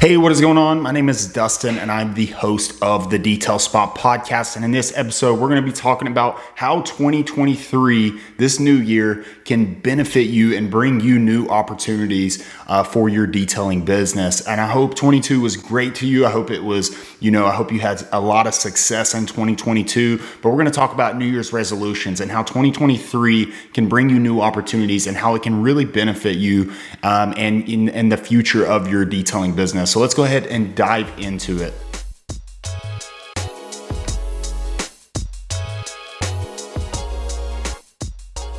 Hey, 0.00 0.16
what 0.16 0.32
is 0.32 0.40
going 0.40 0.56
on? 0.56 0.80
My 0.80 0.92
name 0.92 1.10
is 1.10 1.30
Dustin, 1.30 1.76
and 1.76 1.92
I'm 1.92 2.14
the 2.14 2.24
host 2.24 2.82
of 2.82 3.10
the 3.10 3.18
Detail 3.18 3.58
Spot 3.58 3.94
podcast. 3.94 4.56
And 4.56 4.64
in 4.64 4.70
this 4.70 4.96
episode, 4.96 5.38
we're 5.38 5.50
going 5.50 5.62
to 5.62 5.70
be 5.70 5.76
talking 5.76 6.08
about 6.08 6.40
how 6.54 6.80
2023, 6.80 8.18
this 8.38 8.58
new 8.58 8.76
year, 8.76 9.26
can 9.44 9.78
benefit 9.78 10.22
you 10.22 10.56
and 10.56 10.70
bring 10.70 11.00
you 11.00 11.18
new 11.18 11.48
opportunities 11.48 12.42
uh, 12.66 12.82
for 12.82 13.10
your 13.10 13.26
detailing 13.26 13.84
business. 13.84 14.40
And 14.46 14.58
I 14.58 14.68
hope 14.68 14.94
22 14.94 15.42
was 15.42 15.58
great 15.58 15.94
to 15.96 16.06
you. 16.06 16.24
I 16.24 16.30
hope 16.30 16.50
it 16.50 16.64
was, 16.64 16.96
you 17.20 17.30
know, 17.30 17.44
I 17.44 17.52
hope 17.52 17.70
you 17.70 17.80
had 17.80 18.02
a 18.10 18.22
lot 18.22 18.46
of 18.46 18.54
success 18.54 19.12
in 19.12 19.26
2022. 19.26 20.16
But 20.40 20.48
we're 20.48 20.54
going 20.54 20.64
to 20.64 20.70
talk 20.70 20.94
about 20.94 21.18
New 21.18 21.26
Year's 21.26 21.52
resolutions 21.52 22.22
and 22.22 22.30
how 22.30 22.42
2023 22.42 23.52
can 23.74 23.86
bring 23.86 24.08
you 24.08 24.18
new 24.18 24.40
opportunities 24.40 25.06
and 25.06 25.14
how 25.14 25.34
it 25.34 25.42
can 25.42 25.60
really 25.60 25.84
benefit 25.84 26.38
you 26.38 26.72
um, 27.02 27.34
and 27.36 27.68
in, 27.68 27.90
in 27.90 28.08
the 28.08 28.16
future 28.16 28.64
of 28.64 28.88
your 28.90 29.04
detailing 29.04 29.54
business. 29.54 29.89
So 29.90 29.98
let's 29.98 30.14
go 30.14 30.22
ahead 30.22 30.46
and 30.46 30.72
dive 30.76 31.18
into 31.18 31.60
it. 31.60 31.74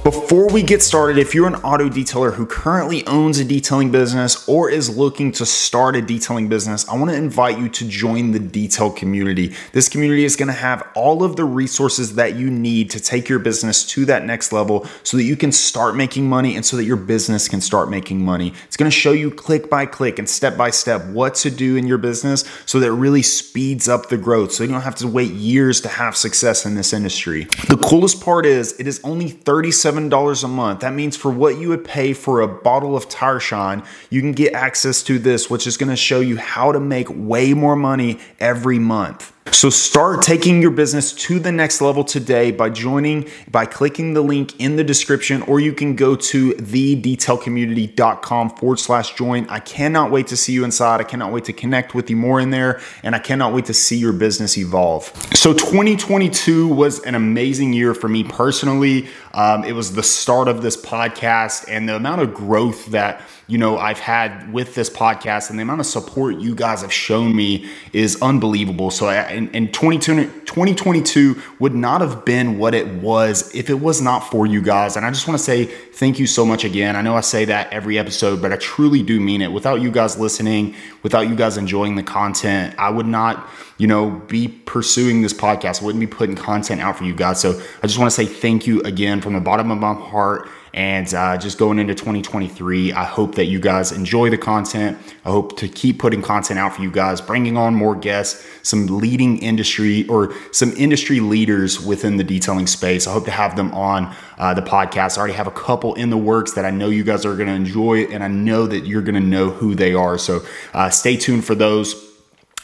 Before 0.04 0.50
we 0.50 0.64
get 0.64 0.82
started, 0.82 1.20
if 1.20 1.36
you're 1.36 1.46
an 1.46 1.58
auto 1.58 1.88
detailer 1.88 2.34
who 2.34 2.48
currently 2.48 3.06
owns 3.06 3.38
a 3.38 3.46
detailing 3.46 3.92
business 3.92 4.50
or 4.50 4.68
is 4.68 4.98
looking 4.98 5.32
to 5.34 5.46
start 5.46 5.96
a 5.96 6.02
detailing 6.02 6.50
business, 6.50 6.90
I 6.90 6.98
want 6.98 7.12
to 7.12 7.16
invite 7.16 7.60
you 7.60 7.70
to 7.70 7.88
join 7.88 8.32
the 8.32 8.40
detail 8.40 8.90
community. 8.90 9.54
This 9.74 9.88
community 9.88 10.26
is 10.26 10.36
going 10.36 10.48
to 10.48 10.56
have 10.56 10.88
all 10.96 11.24
of 11.24 11.36
the 11.36 11.46
resources 11.46 12.16
that 12.16 12.34
you 12.34 12.50
need 12.50 12.90
to 12.90 13.00
take 13.00 13.30
your 13.30 13.38
business 13.38 13.86
to 13.90 14.06
that 14.06 14.26
next 14.26 14.52
level 14.52 14.88
so 15.04 15.18
that 15.18 15.24
you 15.24 15.36
can 15.36 15.52
start 15.52 15.96
making 15.96 16.28
money 16.28 16.56
and 16.56 16.66
so 16.66 16.78
that 16.78 16.86
your 16.86 16.98
business 16.98 17.48
can 17.48 17.62
start 17.62 17.88
making 17.88 18.26
money. 18.26 18.54
It's 18.66 18.78
going 18.78 18.90
to 18.90 18.98
show 18.98 19.12
you 19.12 19.30
click 19.30 19.70
by 19.70 19.86
click 19.86 20.18
and 20.18 20.28
step 20.28 20.58
by 20.58 20.72
step 20.72 21.06
what 21.10 21.36
to 21.36 21.52
do 21.52 21.76
in 21.76 21.86
your 21.86 22.00
business 22.00 22.44
so 22.66 22.80
that 22.80 22.88
it 22.88 22.94
really 22.94 23.22
speeds 23.22 23.88
up 23.88 24.10
the 24.10 24.18
growth 24.18 24.52
so 24.52 24.64
you 24.64 24.72
don't 24.72 24.82
have 24.82 24.96
to 24.96 25.08
wait 25.08 25.32
years 25.34 25.80
to 25.82 25.90
have 25.90 26.18
success 26.18 26.66
in 26.66 26.74
this 26.74 26.92
industry. 26.92 27.44
The 27.68 27.78
coolest 27.78 28.20
part 28.20 28.48
is 28.48 28.74
it 28.80 28.88
is 28.88 29.00
only 29.04 29.30
37 29.30 29.91
$7 29.92 30.44
a 30.44 30.48
month. 30.48 30.80
That 30.82 30.94
means 30.94 31.18
for 31.18 31.32
what 31.32 31.58
you 31.58 31.70
would 31.70 31.84
pay 31.84 32.14
for 32.14 32.42
a 32.42 32.48
bottle 32.48 32.96
of 32.96 33.10
Tire 33.10 33.40
Shine, 33.40 33.84
you 34.10 34.22
can 34.22 34.32
get 34.32 34.54
access 34.54 35.04
to 35.04 35.20
this, 35.20 35.50
which 35.50 35.68
is 35.68 35.78
going 35.78 35.90
to 35.90 35.96
show 35.96 36.20
you 36.20 36.38
how 36.38 36.72
to 36.72 36.80
make 36.80 37.08
way 37.10 37.54
more 37.54 37.76
money 37.76 38.20
every 38.40 38.80
month. 38.80 39.34
So 39.50 39.72
start 39.72 40.22
taking 40.22 40.62
your 40.62 40.70
business 40.70 41.14
to 41.14 41.40
the 41.40 41.52
next 41.52 41.82
level 41.82 42.04
today 42.04 42.52
by 42.52 42.70
joining, 42.70 43.28
by 43.50 43.66
clicking 43.66 44.14
the 44.14 44.22
link 44.22 44.60
in 44.60 44.76
the 44.76 44.84
description, 44.84 45.42
or 45.44 45.60
you 45.60 45.74
can 45.74 45.96
go 45.96 46.16
to 46.16 46.54
thedetailcommunity.com 46.54 48.50
forward 48.52 48.80
slash 48.80 49.16
join. 49.16 49.48
I 49.50 49.60
cannot 49.60 50.12
wait 50.12 50.28
to 50.28 50.38
see 50.38 50.54
you 50.54 50.64
inside. 50.64 51.02
I 51.02 51.06
cannot 51.06 51.32
wait 51.34 51.46
to 51.46 51.54
connect 51.54 51.96
with 51.96 52.08
you 52.12 52.18
more 52.18 52.40
in 52.40 52.52
there, 52.52 52.82
and 53.02 53.16
I 53.16 53.20
cannot 53.20 53.52
wait 53.52 53.66
to 53.66 53.74
see 53.74 53.98
your 53.98 54.14
business 54.14 54.60
evolve. 54.60 55.12
So 55.34 55.54
2022 55.54 56.68
was 56.68 57.00
an 57.00 57.16
amazing 57.16 57.74
year 57.74 57.96
for 57.96 58.08
me 58.08 58.24
personally. 58.24 59.08
Um, 59.34 59.64
it 59.64 59.74
was 59.74 59.94
the 59.94 60.04
start 60.04 60.50
of 60.50 60.62
this 60.62 60.78
podcast 60.78 61.66
and 61.68 61.90
the 61.90 61.96
amount 61.96 62.22
of 62.22 62.34
growth 62.34 62.88
that 62.88 63.22
you 63.48 63.58
know 63.58 63.78
I've 63.78 64.00
had 64.00 64.54
with 64.54 64.76
this 64.76 64.90
podcast 64.90 65.50
and 65.50 65.58
the 65.58 65.64
amount 65.64 65.80
of 65.80 65.86
support 65.88 66.38
you 66.38 66.54
guys 66.54 66.82
have 66.82 66.94
shown 66.94 67.36
me 67.36 67.70
is 67.92 68.22
unbelievable. 68.22 68.92
So 68.92 69.08
I, 69.08 69.31
in, 69.36 69.50
in 69.52 69.72
2022 69.72 71.42
would 71.60 71.76
not 71.76 72.02
have 72.02 72.26
been 72.26 72.58
what 72.58 72.74
it 72.74 72.88
was 72.88 73.54
if 73.56 73.70
it 73.70 73.76
was 73.76 74.02
not 74.02 74.20
for 74.20 74.46
you 74.46 74.62
guys. 74.62 74.96
And 74.96 75.06
I 75.06 75.10
just 75.10 75.28
want 75.28 75.38
to 75.38 75.44
say 75.44 75.66
thank 75.66 76.20
you 76.20 76.28
so 76.28 76.46
much 76.46 76.64
again. 76.64 76.96
I 76.96 77.02
know 77.02 77.16
I 77.16 77.22
say 77.22 77.46
that 77.46 77.72
every 77.72 77.98
episode, 77.98 78.42
but 78.42 78.52
I 78.52 78.58
truly 78.58 79.04
do 79.04 79.20
mean 79.20 79.42
it. 79.42 79.52
Without 79.52 79.82
you 79.82 79.92
guys 79.92 80.18
listening, 80.18 80.76
without 81.04 81.28
you 81.28 81.36
guys 81.36 81.58
enjoying 81.58 81.96
the 81.96 82.04
content, 82.04 82.76
I 82.78 82.90
would 82.90 83.08
not, 83.08 83.50
you 83.78 83.88
know, 83.88 84.12
be 84.28 84.48
pursuing 84.48 85.22
this 85.22 85.34
podcast. 85.34 85.82
I 85.82 85.86
wouldn't 85.86 86.00
be 86.00 86.08
putting 86.08 86.36
content 86.36 86.82
out 86.82 86.98
for 86.98 87.04
you 87.04 87.16
guys. 87.16 87.40
So 87.40 87.62
I 87.84 87.88
just 87.88 88.00
want 88.00 88.12
to 88.12 88.16
say 88.16 88.26
thank 88.26 88.68
you 88.68 88.82
again 88.82 89.22
from 89.22 89.34
the 89.34 89.42
bottom 89.42 89.72
of 89.72 89.80
my 89.80 89.94
heart. 89.94 90.50
And 90.74 91.14
uh, 91.14 91.38
just 91.38 91.58
going 91.58 91.80
into 91.80 91.94
2023, 91.94 92.94
I 92.94 93.04
hope 93.04 93.36
that 93.36 93.46
you 93.46 93.60
guys 93.60 93.92
enjoy 93.92 94.30
the 94.30 94.38
content. 94.38 94.98
I 95.26 95.30
hope 95.30 95.58
to 95.58 95.68
keep 95.68 96.00
putting 96.00 96.22
content 96.22 96.60
out 96.60 96.76
for 96.76 96.82
you 96.82 96.90
guys, 96.90 97.20
bringing 97.20 97.58
on 97.58 97.76
more 97.76 97.94
guests, 97.94 98.46
some 98.64 98.88
leading 98.88 99.38
industry 99.40 100.08
or 100.08 100.34
some 100.54 100.72
industry 100.78 101.20
leaders 101.20 101.86
within 101.86 102.16
the 102.16 102.24
detailing 102.24 102.68
space. 102.68 103.06
I 103.06 103.12
hope 103.12 103.26
to 103.26 103.32
have 103.32 103.58
them 103.58 103.74
on 103.74 104.16
uh, 104.38 104.54
the 104.54 104.62
podcast. 104.62 105.18
I 105.18 105.20
already 105.20 105.34
have 105.34 105.48
a 105.48 105.52
couple 105.52 105.94
in 105.96 106.10
the 106.10 106.18
works 106.18 106.54
that 106.54 106.64
I 106.64 106.72
know 106.72 106.88
you 106.88 107.04
guys 107.04 107.26
are 107.26 107.36
going 107.36 107.50
to 107.50 107.54
enjoy, 107.54 108.04
and 108.06 108.24
I 108.24 108.30
know 108.30 108.66
that 108.66 108.86
you're 108.86 109.02
going 109.02 109.16
to 109.16 109.20
know 109.20 109.50
who 109.50 109.76
they 109.76 109.94
are. 109.94 110.18
So 110.18 110.46
uh, 110.74 110.90
stay 110.90 111.18
tuned 111.18 111.44
for 111.44 111.56
those. 111.56 112.12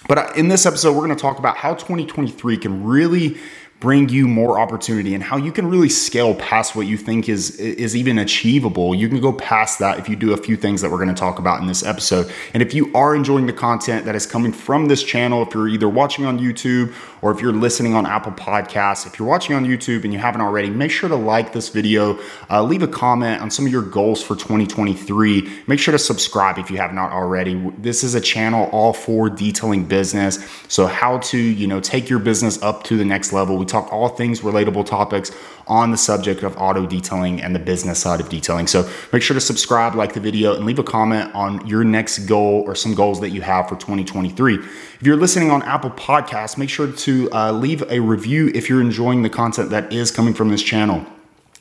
But 0.08 0.18
uh, 0.18 0.32
in 0.38 0.48
this 0.48 0.66
episode, 0.66 0.94
we're 0.94 1.06
going 1.06 1.18
to 1.18 1.22
talk 1.22 1.40
about 1.40 1.58
how 1.58 1.74
2023 1.74 2.58
can 2.58 2.86
really 2.86 3.38
bring 3.80 4.10
you 4.10 4.28
more 4.28 4.60
opportunity 4.60 5.14
and 5.14 5.24
how 5.24 5.38
you 5.38 5.52
can 5.52 5.68
really 5.68 5.90
scale 5.90 6.34
past 6.34 6.76
what 6.76 6.88
you 6.88 6.98
think 6.98 7.30
is 7.30 7.52
is 7.58 7.96
even 7.96 8.18
achievable. 8.18 8.96
You 8.96 9.08
can 9.08 9.22
go 9.22 9.32
past 9.32 9.78
that 9.80 10.00
if 10.00 10.10
you 10.10 10.16
do 10.16 10.34
a 10.34 10.38
few 10.38 10.58
things 10.58 10.82
that 10.82 10.90
we're 10.90 10.98
going 10.98 11.10
to 11.10 11.14
talk 11.14 11.38
about 11.38 11.62
in 11.62 11.68
this 11.68 11.84
episode. 11.84 12.32
And 12.56 12.64
if 12.64 12.74
you 12.74 12.92
are 12.96 13.16
enjoying 13.16 13.46
the 13.46 13.54
content 13.54 14.06
that 14.06 14.16
is 14.16 14.26
coming 14.26 14.52
from 14.52 14.88
this 14.88 15.04
channel, 15.04 15.44
if 15.44 15.54
you're 15.54 15.68
either 15.68 15.88
watching 15.88 16.26
on 16.26 16.40
YouTube 16.40 16.92
or 17.22 17.32
if 17.32 17.40
you're 17.40 17.54
listening 17.54 17.94
on 17.94 18.08
Apple 18.08 18.32
Podcasts, 18.32 19.06
if 19.06 19.20
you're 19.20 19.28
watching 19.28 19.56
on 19.56 19.64
YouTube 19.64 20.04
and 20.04 20.12
you 20.12 20.18
haven't 20.18 20.42
already, 20.42 20.72
make 20.72 20.90
sure 20.90 21.10
to 21.10 21.16
like 21.16 21.54
this 21.54 21.70
video, 21.70 22.20
uh, 22.50 22.64
leave 22.64 22.82
a 22.82 22.88
comment 22.88 23.42
on 23.42 23.52
some 23.52 23.66
of 23.66 23.72
your 23.72 23.84
goals 23.84 24.24
for 24.24 24.36
2023. 24.36 25.50
Make 25.68 25.80
sure 25.80 25.92
to 25.92 26.00
subscribe 26.00 26.58
if 26.58 26.72
you 26.72 26.78
have 26.78 26.94
not 26.94 27.12
already. 27.12 27.72
This 27.78 28.04
is 28.04 28.16
a 28.16 28.22
channel 28.22 28.70
all 28.72 28.94
for 28.94 29.30
detailing 29.30 29.86
business. 29.86 30.40
So 30.68 30.88
how 30.88 31.20
to, 31.20 31.38
you 31.38 31.68
know, 31.68 31.80
take 31.80 32.10
your 32.10 32.20
business 32.20 32.62
up 32.64 32.84
to 32.86 32.98
the 32.98 33.06
next 33.06 33.34
level. 33.34 33.58
We 33.58 33.67
talk 33.68 33.92
all 33.92 34.10
things 34.10 34.42
relatable 34.42 34.86
topics 34.86 35.32
on 35.68 35.92
the 35.92 35.98
subject 35.98 36.44
of 36.44 36.58
auto 36.58 36.86
detailing 36.86 37.42
and 37.42 37.54
the 37.54 37.60
business 37.60 38.00
side 38.00 38.20
of 38.20 38.30
detailing. 38.30 38.68
So 38.68 38.90
make 39.12 39.22
sure 39.22 39.34
to 39.34 39.42
subscribe, 39.42 39.96
like 39.96 40.14
the 40.14 40.20
video, 40.20 40.56
and 40.56 40.66
leave 40.66 40.80
a 40.80 40.84
comment 40.84 41.34
on 41.36 41.66
your 41.68 41.84
next 41.84 42.20
goal 42.20 42.64
or 42.66 42.76
some 42.76 42.96
goals 42.96 43.20
that 43.22 43.30
you 43.30 43.42
have 43.42 43.68
for 43.68 43.76
2023. 43.76 44.56
If 44.56 45.00
you're 45.02 45.18
listening 45.18 45.52
on 45.52 45.62
Apple 45.64 45.92
Podcasts, 45.92 46.58
make 46.58 46.70
sure 46.70 46.92
to 46.92 47.32
uh, 47.32 47.52
leave 47.52 47.84
a 47.92 48.00
review 48.00 48.52
if 48.56 48.70
you're 48.70 48.82
enjoying 48.82 49.22
the 49.24 49.30
content 49.30 49.70
that 49.72 49.92
is 49.92 50.12
coming 50.12 50.34
from 50.34 50.50
this 50.50 50.64
channel 50.64 51.06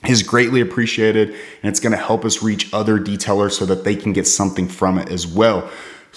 is 0.08 0.22
greatly 0.22 0.60
appreciated 0.60 1.30
and 1.30 1.70
it's 1.70 1.80
going 1.80 1.92
to 1.92 1.98
help 1.98 2.24
us 2.24 2.42
reach 2.42 2.72
other 2.72 2.98
detailers 2.98 3.52
so 3.52 3.66
that 3.66 3.84
they 3.84 3.96
can 3.96 4.12
get 4.12 4.26
something 4.26 4.68
from 4.68 4.98
it 4.98 5.08
as 5.08 5.26
well. 5.26 5.68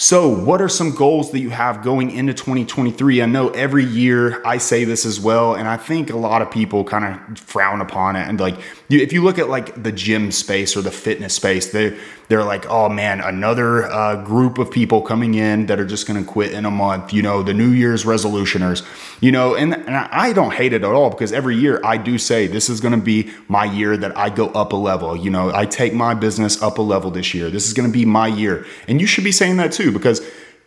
So, 0.01 0.29
what 0.29 0.61
are 0.61 0.69
some 0.69 0.95
goals 0.95 1.31
that 1.31 1.39
you 1.39 1.49
have 1.49 1.83
going 1.83 2.11
into 2.11 2.33
2023? 2.33 3.21
I 3.21 3.25
know 3.25 3.49
every 3.49 3.83
year 3.83 4.41
I 4.45 4.57
say 4.57 4.85
this 4.85 5.05
as 5.05 5.19
well, 5.19 5.55
and 5.55 5.67
I 5.67 5.75
think 5.75 6.09
a 6.09 6.15
lot 6.15 6.41
of 6.41 6.49
people 6.49 6.85
kind 6.85 7.03
of 7.03 7.37
frown 7.37 7.81
upon 7.81 8.15
it. 8.15 8.25
And 8.25 8.39
like, 8.39 8.57
if 8.89 9.11
you 9.11 9.21
look 9.21 9.38
at 9.38 9.49
like 9.49 9.83
the 9.83 9.91
gym 9.91 10.31
space 10.31 10.77
or 10.77 10.81
the 10.81 10.89
fitness 10.89 11.33
space, 11.33 11.73
they 11.73 11.99
they're 12.29 12.45
like, 12.45 12.65
oh 12.69 12.88
man, 12.88 13.19
another 13.19 13.91
uh, 13.91 14.23
group 14.23 14.57
of 14.57 14.71
people 14.71 15.01
coming 15.01 15.33
in 15.33 15.65
that 15.65 15.79
are 15.79 15.85
just 15.85 16.07
going 16.07 16.23
to 16.23 16.31
quit 16.31 16.53
in 16.53 16.63
a 16.63 16.71
month. 16.71 17.11
You 17.11 17.21
know, 17.21 17.43
the 17.43 17.53
New 17.53 17.71
Year's 17.71 18.05
resolutioners. 18.05 18.88
You 19.19 19.33
know, 19.33 19.53
and 19.53 19.75
and 19.75 19.97
I 19.97 20.31
don't 20.31 20.53
hate 20.53 20.71
it 20.71 20.83
at 20.83 20.93
all 20.93 21.09
because 21.09 21.33
every 21.33 21.57
year 21.57 21.81
I 21.83 21.97
do 21.97 22.17
say 22.17 22.47
this 22.47 22.69
is 22.69 22.79
going 22.79 22.97
to 22.97 23.03
be 23.03 23.31
my 23.49 23.65
year 23.65 23.97
that 23.97 24.17
I 24.17 24.29
go 24.29 24.47
up 24.51 24.71
a 24.71 24.77
level. 24.77 25.17
You 25.17 25.29
know, 25.29 25.51
I 25.53 25.65
take 25.65 25.93
my 25.93 26.13
business 26.13 26.61
up 26.61 26.77
a 26.77 26.81
level 26.81 27.11
this 27.11 27.33
year. 27.33 27.49
This 27.49 27.67
is 27.67 27.73
going 27.73 27.89
to 27.89 27.91
be 27.91 28.05
my 28.05 28.27
year, 28.27 28.65
and 28.88 29.01
you 29.01 29.07
should 29.07 29.25
be 29.25 29.33
saying 29.33 29.57
that 29.57 29.73
too 29.73 29.88
because 29.91 30.22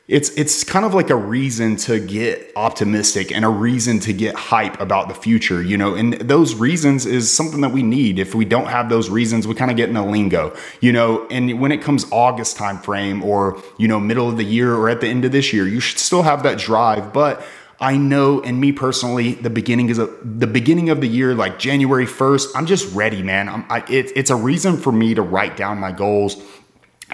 it's 0.09 0.31
it's 0.31 0.65
kind 0.65 0.85
of 0.85 0.95
like 0.95 1.11
a 1.11 1.17
reason 1.17 1.77
to 1.77 2.01
get 2.01 2.53
optimistic 2.57 3.31
and 3.31 3.45
a 3.45 3.49
reason 3.49 4.01
to 4.01 4.13
get 4.13 4.35
hype 4.35 4.79
about 4.81 5.09
the 5.09 5.15
future 5.15 5.63
you 5.63 5.77
know 5.77 5.95
and 5.95 6.15
those 6.15 6.55
reasons 6.55 7.07
is 7.07 7.31
something 7.31 7.61
that 7.61 7.71
we 7.71 7.83
need 7.83 8.19
if 8.19 8.35
we 8.35 8.45
don't 8.45 8.67
have 8.67 8.89
those 8.89 9.09
reasons 9.09 9.47
we 9.47 9.55
kind 9.55 9.71
of 9.71 9.77
get 9.77 9.89
in 9.89 9.97
a 9.97 10.05
lingo 10.05 10.55
you 10.81 10.93
know 10.93 11.27
and 11.31 11.61
when 11.61 11.71
it 11.71 11.81
comes 11.81 12.05
august 12.11 12.57
time 12.57 12.79
frame 12.79 13.23
or 13.23 13.63
you 13.79 13.87
know 13.87 14.01
middle 14.01 14.29
of 14.29 14.37
the 14.37 14.45
year 14.45 14.75
or 14.75 14.89
at 14.89 15.01
the 15.01 15.07
end 15.07 15.25
of 15.25 15.31
this 15.31 15.53
year 15.53 15.69
you 15.69 15.79
should 15.79 15.99
still 15.99 16.23
have 16.23 16.43
that 16.43 16.59
drive 16.59 17.13
but 17.13 17.45
I 17.81 17.97
know, 17.97 18.41
and 18.41 18.61
me 18.61 18.71
personally, 18.71 19.35
the 19.35 19.51
beginning 19.51 19.89
is 19.89 19.99
a, 19.99 20.07
the 20.23 20.47
beginning 20.47 20.91
of 20.91 21.01
the 21.01 21.09
year, 21.09 21.35
like 21.35 21.59
January 21.59 22.07
first. 22.07 22.57
I'm 22.57 22.65
just 22.65 22.95
ready, 22.95 23.25
man. 23.25 23.49
I'm, 23.49 23.65
I, 23.69 23.79
it, 23.91 24.13
it's 24.15 24.31
a 24.31 24.37
reason 24.37 24.77
for 24.77 24.93
me 24.93 25.15
to 25.15 25.23
write 25.23 25.57
down 25.57 25.81
my 25.81 25.91
goals 25.91 26.41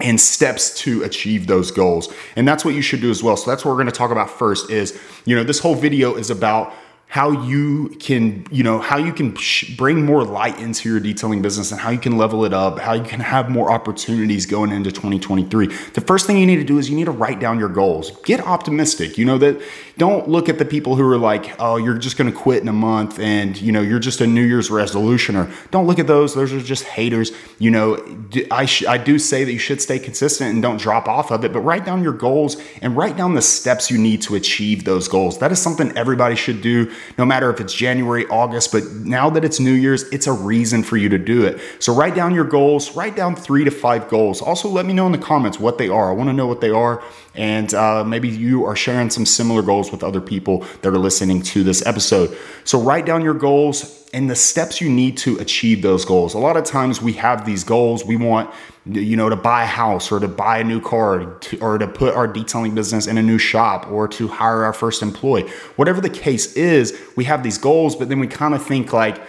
and 0.02 0.20
steps 0.20 0.74
to 0.80 1.02
achieve 1.02 1.46
those 1.46 1.70
goals. 1.70 2.12
And 2.36 2.46
that's 2.46 2.64
what 2.64 2.74
you 2.74 2.82
should 2.82 3.00
do 3.00 3.10
as 3.10 3.22
well. 3.22 3.36
So 3.36 3.50
that's 3.50 3.64
what 3.64 3.72
we're 3.72 3.76
going 3.76 3.86
to 3.86 3.92
talk 3.92 4.10
about 4.10 4.30
first 4.30 4.70
is, 4.70 5.00
you 5.24 5.34
know, 5.34 5.44
this 5.44 5.58
whole 5.58 5.74
video 5.74 6.14
is 6.14 6.30
about 6.30 6.72
how 7.10 7.31
you 7.31 7.88
can, 8.00 8.46
you 8.50 8.62
know, 8.62 8.78
how 8.78 8.99
you 8.99 9.14
can 9.14 9.34
bring 9.78 10.05
more 10.05 10.22
light 10.22 10.58
into 10.60 10.90
your 10.90 11.00
detailing 11.00 11.40
business 11.40 11.72
and 11.72 11.81
how 11.81 11.88
you 11.88 11.99
can 11.99 12.19
level 12.19 12.44
it 12.44 12.52
up, 12.52 12.78
how 12.78 12.93
you 12.93 13.02
can 13.02 13.20
have 13.20 13.49
more 13.49 13.72
opportunities 13.72 14.44
going 14.44 14.70
into 14.70 14.93
2023. 14.93 15.69
The 15.94 16.02
first 16.02 16.26
thing 16.26 16.37
you 16.37 16.44
need 16.44 16.56
to 16.56 16.64
do 16.64 16.76
is 16.76 16.90
you 16.90 16.96
need 16.96 17.06
to 17.06 17.10
write 17.10 17.40
down 17.40 17.58
your 17.58 17.70
goals. 17.70 18.10
Get 18.25 18.40
optimistic. 18.40 19.16
You 19.16 19.25
know 19.25 19.38
that 19.38 19.58
don't 19.96 20.28
look 20.28 20.50
at 20.50 20.58
the 20.58 20.66
people 20.66 20.96
who 20.96 21.10
are 21.10 21.16
like, 21.16 21.58
"Oh, 21.58 21.76
you're 21.76 21.96
just 21.96 22.19
going 22.19 22.31
to 22.31 22.37
quit 22.37 22.62
in 22.62 22.69
a 22.69 22.75
month 22.75 23.19
and, 23.19 23.60
you 23.60 23.72
know, 23.72 23.81
you're 23.81 23.99
just 23.99 24.20
a 24.20 24.26
New 24.26 24.44
Year's 24.44 24.69
resolutioner." 24.69 25.50
Don't 25.70 25.87
look 25.87 25.99
at 25.99 26.06
those. 26.06 26.34
Those 26.34 26.52
are 26.52 26.60
just 26.60 26.84
haters. 26.84 27.32
You 27.58 27.70
know, 27.70 28.05
I 28.50 28.66
sh- 28.66 28.84
I 28.84 28.99
do 28.99 29.19
say 29.19 29.44
that 29.44 29.52
you 29.52 29.58
should 29.58 29.81
stay 29.81 29.99
consistent 29.99 30.52
and 30.52 30.62
don't 30.62 30.78
drop 30.78 31.08
off 31.08 31.31
of 31.31 31.43
it, 31.43 31.55
but 31.55 31.60
write 31.60 31.87
down 31.87 32.02
your 32.02 32.12
goals 32.12 32.58
and 32.82 32.96
write 32.96 33.16
down 33.16 33.32
the 33.32 33.43
steps 33.43 33.90
you 33.90 33.96
need 33.96 34.20
to 34.22 34.34
achieve 34.34 34.84
those 34.84 35.08
goals. 35.08 35.38
That 35.38 35.50
is 35.52 35.58
something 35.58 35.90
everybody 35.96 36.37
should 36.37 36.60
do 36.60 36.93
no 37.16 37.24
matter 37.24 37.50
if 37.50 37.60
it's 37.60 37.72
January, 37.72 38.26
August, 38.26 38.72
but 38.72 38.84
now 38.92 39.30
that 39.30 39.44
it's 39.44 39.60
New 39.60 39.72
Year's, 39.72 40.04
it's 40.10 40.26
a 40.26 40.32
reason 40.32 40.82
for 40.82 40.96
you 40.96 41.08
to 41.08 41.18
do 41.18 41.44
it. 41.44 41.60
So 41.78 41.94
write 41.94 42.14
down 42.14 42.34
your 42.34 42.44
goals, 42.44 42.94
write 42.96 43.16
down 43.16 43.36
three 43.36 43.64
to 43.64 43.70
five 43.70 44.08
goals. 44.08 44.40
Also, 44.40 44.68
let 44.68 44.86
me 44.86 44.92
know 44.92 45.06
in 45.06 45.12
the 45.12 45.18
comments 45.18 45.58
what 45.58 45.78
they 45.78 45.88
are. 45.88 46.10
I 46.10 46.14
want 46.14 46.28
to 46.28 46.34
know 46.34 46.46
what 46.46 46.60
they 46.60 46.70
are. 46.70 47.02
And 47.34 47.72
uh, 47.72 48.04
maybe 48.04 48.28
you 48.28 48.64
are 48.64 48.74
sharing 48.74 49.10
some 49.10 49.24
similar 49.24 49.62
goals 49.62 49.92
with 49.92 50.02
other 50.02 50.20
people 50.20 50.66
that 50.82 50.88
are 50.88 50.98
listening 50.98 51.42
to 51.42 51.62
this 51.62 51.86
episode. 51.86 52.36
So 52.64 52.80
write 52.80 53.06
down 53.06 53.22
your 53.22 53.34
goals 53.34 54.07
and 54.12 54.31
the 54.31 54.37
steps 54.37 54.81
you 54.81 54.88
need 54.88 55.16
to 55.19 55.38
achieve 55.38 55.82
those 55.82 56.05
goals. 56.05 56.34
A 56.34 56.38
lot 56.38 56.56
of 56.56 56.64
times 56.64 57.02
we 57.02 57.12
have 57.14 57.44
these 57.44 57.62
goals. 57.64 58.05
We 58.05 58.16
want 58.16 58.50
you 58.90 59.16
know, 59.16 59.28
to 59.28 59.37
buy 59.37 59.64
a 59.64 59.66
house 59.66 60.10
or 60.10 60.19
to 60.19 60.28
buy 60.28 60.58
a 60.58 60.64
new 60.64 60.81
car 60.81 61.38
or 61.60 61.78
to 61.78 61.87
put 61.87 62.14
our 62.14 62.26
detailing 62.26 62.75
business 62.75 63.06
in 63.06 63.19
a 63.19 63.22
new 63.22 63.38
shop 63.38 63.90
or 63.90 64.08
to 64.08 64.28
hire 64.28 64.64
our 64.64 64.72
first 64.72 65.02
employee. 65.02 65.49
Whatever 65.76 66.00
the 66.00 66.10
case 66.10 66.55
is, 66.55 66.99
we 67.16 67.25
have 67.25 67.43
these 67.43 67.58
goals, 67.58 67.94
but 67.96 68.08
then 68.08 68.19
we 68.19 68.26
kind 68.26 68.55
of 68.55 68.64
think 68.64 68.93
like, 68.93 69.20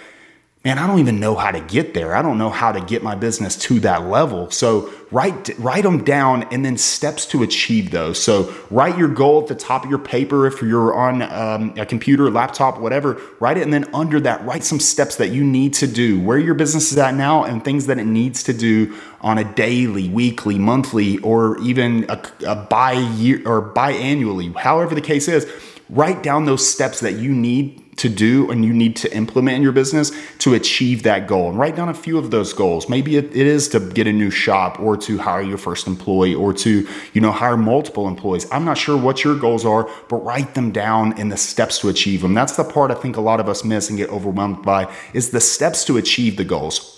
man, 0.65 0.77
I 0.77 0.87
don't 0.87 0.99
even 0.99 1.21
know 1.21 1.35
how 1.35 1.51
to 1.51 1.61
get 1.61 1.93
there. 1.93 2.13
I 2.13 2.21
don't 2.21 2.37
know 2.37 2.49
how 2.49 2.73
to 2.73 2.81
get 2.81 3.01
my 3.01 3.15
business 3.15 3.55
to 3.57 3.79
that 3.79 4.07
level. 4.07 4.51
So 4.51 4.91
write 5.09 5.57
write 5.57 5.83
them 5.83 6.03
down 6.03 6.43
and 6.51 6.65
then 6.65 6.77
steps 6.77 7.25
to 7.27 7.43
achieve 7.43 7.91
those. 7.91 8.21
So 8.21 8.53
write 8.69 8.97
your 8.97 9.07
goal 9.07 9.41
at 9.41 9.47
the 9.47 9.55
top 9.55 9.85
of 9.85 9.89
your 9.89 9.99
paper 9.99 10.45
if 10.45 10.61
you're 10.61 10.93
on 10.93 11.21
um, 11.21 11.73
a 11.77 11.85
computer, 11.85 12.29
laptop, 12.29 12.77
whatever. 12.79 13.21
Write 13.39 13.57
it 13.57 13.63
and 13.63 13.73
then 13.73 13.89
under 13.93 14.19
that 14.19 14.45
write 14.45 14.65
some 14.65 14.81
steps 14.81 15.15
that 15.15 15.29
you 15.29 15.45
need 15.45 15.73
to 15.75 15.87
do, 15.87 16.19
where 16.19 16.37
your 16.37 16.55
business 16.55 16.91
is 16.91 16.97
at 16.97 17.13
now, 17.15 17.45
and 17.45 17.63
things 17.63 17.85
that 17.85 17.97
it 17.97 18.05
needs 18.05 18.43
to 18.43 18.53
do 18.53 18.93
on 19.21 19.37
a 19.37 19.45
daily, 19.53 20.09
weekly, 20.09 20.59
monthly, 20.59 21.19
or 21.19 21.57
even 21.61 22.05
a, 22.09 22.21
a 22.45 22.55
bi 22.55 22.93
year 22.93 23.41
or 23.45 23.73
biannually, 23.73 24.53
however 24.57 24.93
the 24.93 25.01
case 25.01 25.29
is. 25.29 25.49
Write 25.89 26.21
down 26.21 26.45
those 26.45 26.69
steps 26.69 26.99
that 26.99 27.13
you 27.13 27.31
need 27.31 27.88
to 27.99 28.09
do 28.09 28.49
and 28.49 28.65
you 28.65 28.73
need 28.73 28.95
to 28.97 29.15
implement 29.15 29.57
in 29.57 29.61
your 29.61 29.71
business 29.71 30.11
to 30.39 30.53
achieve 30.53 31.03
that 31.03 31.27
goal. 31.27 31.49
And 31.49 31.57
write 31.57 31.75
down 31.75 31.89
a 31.89 31.93
few 31.93 32.17
of 32.17 32.31
those 32.31 32.53
goals. 32.53 32.89
Maybe 32.89 33.15
it, 33.17 33.25
it 33.25 33.47
is 33.47 33.67
to 33.69 33.79
get 33.79 34.07
a 34.07 34.13
new 34.13 34.29
shop 34.29 34.79
or 34.79 34.97
to 34.97 35.17
hire 35.17 35.41
your 35.41 35.57
first 35.57 35.87
employee 35.87 36.33
or 36.33 36.53
to, 36.53 36.87
you 37.13 37.21
know, 37.21 37.31
hire 37.31 37.57
multiple 37.57 38.07
employees. 38.07 38.47
I'm 38.51 38.65
not 38.65 38.77
sure 38.77 38.97
what 38.97 39.23
your 39.23 39.37
goals 39.37 39.65
are, 39.65 39.89
but 40.09 40.17
write 40.17 40.55
them 40.55 40.71
down 40.71 41.19
and 41.19 41.31
the 41.31 41.37
steps 41.37 41.79
to 41.79 41.89
achieve 41.89 42.21
them. 42.21 42.33
That's 42.33 42.55
the 42.55 42.63
part 42.63 42.91
I 42.91 42.95
think 42.95 43.17
a 43.17 43.21
lot 43.21 43.39
of 43.39 43.47
us 43.47 43.63
miss 43.63 43.89
and 43.89 43.97
get 43.97 44.09
overwhelmed 44.09 44.63
by 44.63 44.93
is 45.13 45.29
the 45.29 45.41
steps 45.41 45.85
to 45.85 45.97
achieve 45.97 46.37
the 46.37 46.45
goals. 46.45 46.95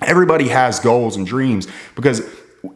Everybody 0.00 0.48
has 0.48 0.78
goals 0.78 1.16
and 1.16 1.26
dreams 1.26 1.66
because 1.94 2.22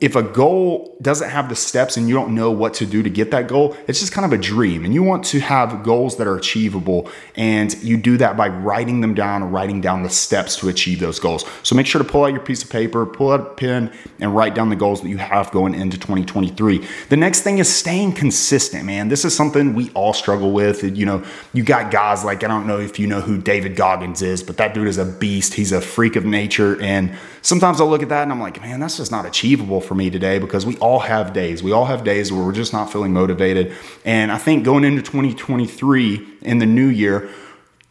if 0.00 0.14
a 0.14 0.22
goal 0.22 0.96
doesn't 1.02 1.30
have 1.30 1.48
the 1.48 1.56
steps 1.56 1.96
and 1.96 2.08
you 2.08 2.14
don't 2.14 2.34
know 2.34 2.52
what 2.52 2.74
to 2.74 2.86
do 2.86 3.02
to 3.02 3.10
get 3.10 3.32
that 3.32 3.48
goal, 3.48 3.76
it's 3.88 3.98
just 3.98 4.12
kind 4.12 4.24
of 4.24 4.32
a 4.32 4.40
dream. 4.40 4.84
And 4.84 4.94
you 4.94 5.02
want 5.02 5.24
to 5.26 5.40
have 5.40 5.82
goals 5.82 6.18
that 6.18 6.28
are 6.28 6.36
achievable. 6.36 7.10
And 7.34 7.74
you 7.82 7.96
do 7.96 8.16
that 8.18 8.36
by 8.36 8.48
writing 8.48 9.00
them 9.00 9.14
down 9.14 9.50
writing 9.50 9.80
down 9.80 10.04
the 10.04 10.10
steps 10.10 10.56
to 10.56 10.68
achieve 10.68 11.00
those 11.00 11.18
goals. 11.18 11.44
So 11.64 11.74
make 11.74 11.86
sure 11.86 12.00
to 12.00 12.08
pull 12.08 12.24
out 12.24 12.32
your 12.32 12.40
piece 12.42 12.62
of 12.62 12.70
paper, 12.70 13.04
pull 13.04 13.32
out 13.32 13.40
a 13.40 13.44
pen, 13.54 13.92
and 14.20 14.34
write 14.34 14.54
down 14.54 14.68
the 14.68 14.76
goals 14.76 15.02
that 15.02 15.08
you 15.08 15.18
have 15.18 15.50
going 15.50 15.74
into 15.74 15.98
2023. 15.98 16.86
The 17.08 17.16
next 17.16 17.40
thing 17.40 17.58
is 17.58 17.72
staying 17.72 18.12
consistent, 18.12 18.84
man. 18.84 19.08
This 19.08 19.24
is 19.24 19.34
something 19.34 19.74
we 19.74 19.90
all 19.90 20.12
struggle 20.12 20.52
with. 20.52 20.84
You 20.84 21.06
know, 21.06 21.24
you 21.52 21.64
got 21.64 21.90
guys 21.90 22.24
like, 22.24 22.44
I 22.44 22.48
don't 22.48 22.68
know 22.68 22.78
if 22.78 23.00
you 23.00 23.08
know 23.08 23.20
who 23.20 23.38
David 23.38 23.74
Goggins 23.74 24.22
is, 24.22 24.44
but 24.44 24.58
that 24.58 24.74
dude 24.74 24.86
is 24.86 24.98
a 24.98 25.04
beast. 25.04 25.54
He's 25.54 25.72
a 25.72 25.80
freak 25.80 26.14
of 26.14 26.24
nature. 26.24 26.80
And 26.80 27.16
sometimes 27.42 27.80
I 27.80 27.84
look 27.84 28.02
at 28.02 28.10
that 28.10 28.22
and 28.22 28.30
I'm 28.30 28.40
like, 28.40 28.60
man, 28.60 28.78
that's 28.78 28.98
just 28.98 29.10
not 29.10 29.26
achievable 29.26 29.71
for 29.80 29.94
me 29.94 30.10
today 30.10 30.38
because 30.38 30.66
we 30.66 30.76
all 30.78 31.00
have 31.00 31.32
days. 31.32 31.62
We 31.62 31.72
all 31.72 31.86
have 31.86 32.04
days 32.04 32.32
where 32.32 32.44
we're 32.44 32.52
just 32.52 32.72
not 32.72 32.92
feeling 32.92 33.12
motivated. 33.12 33.72
And 34.04 34.30
I 34.30 34.38
think 34.38 34.64
going 34.64 34.84
into 34.84 35.02
2023 35.02 36.26
in 36.42 36.58
the 36.58 36.66
new 36.66 36.88
year, 36.88 37.30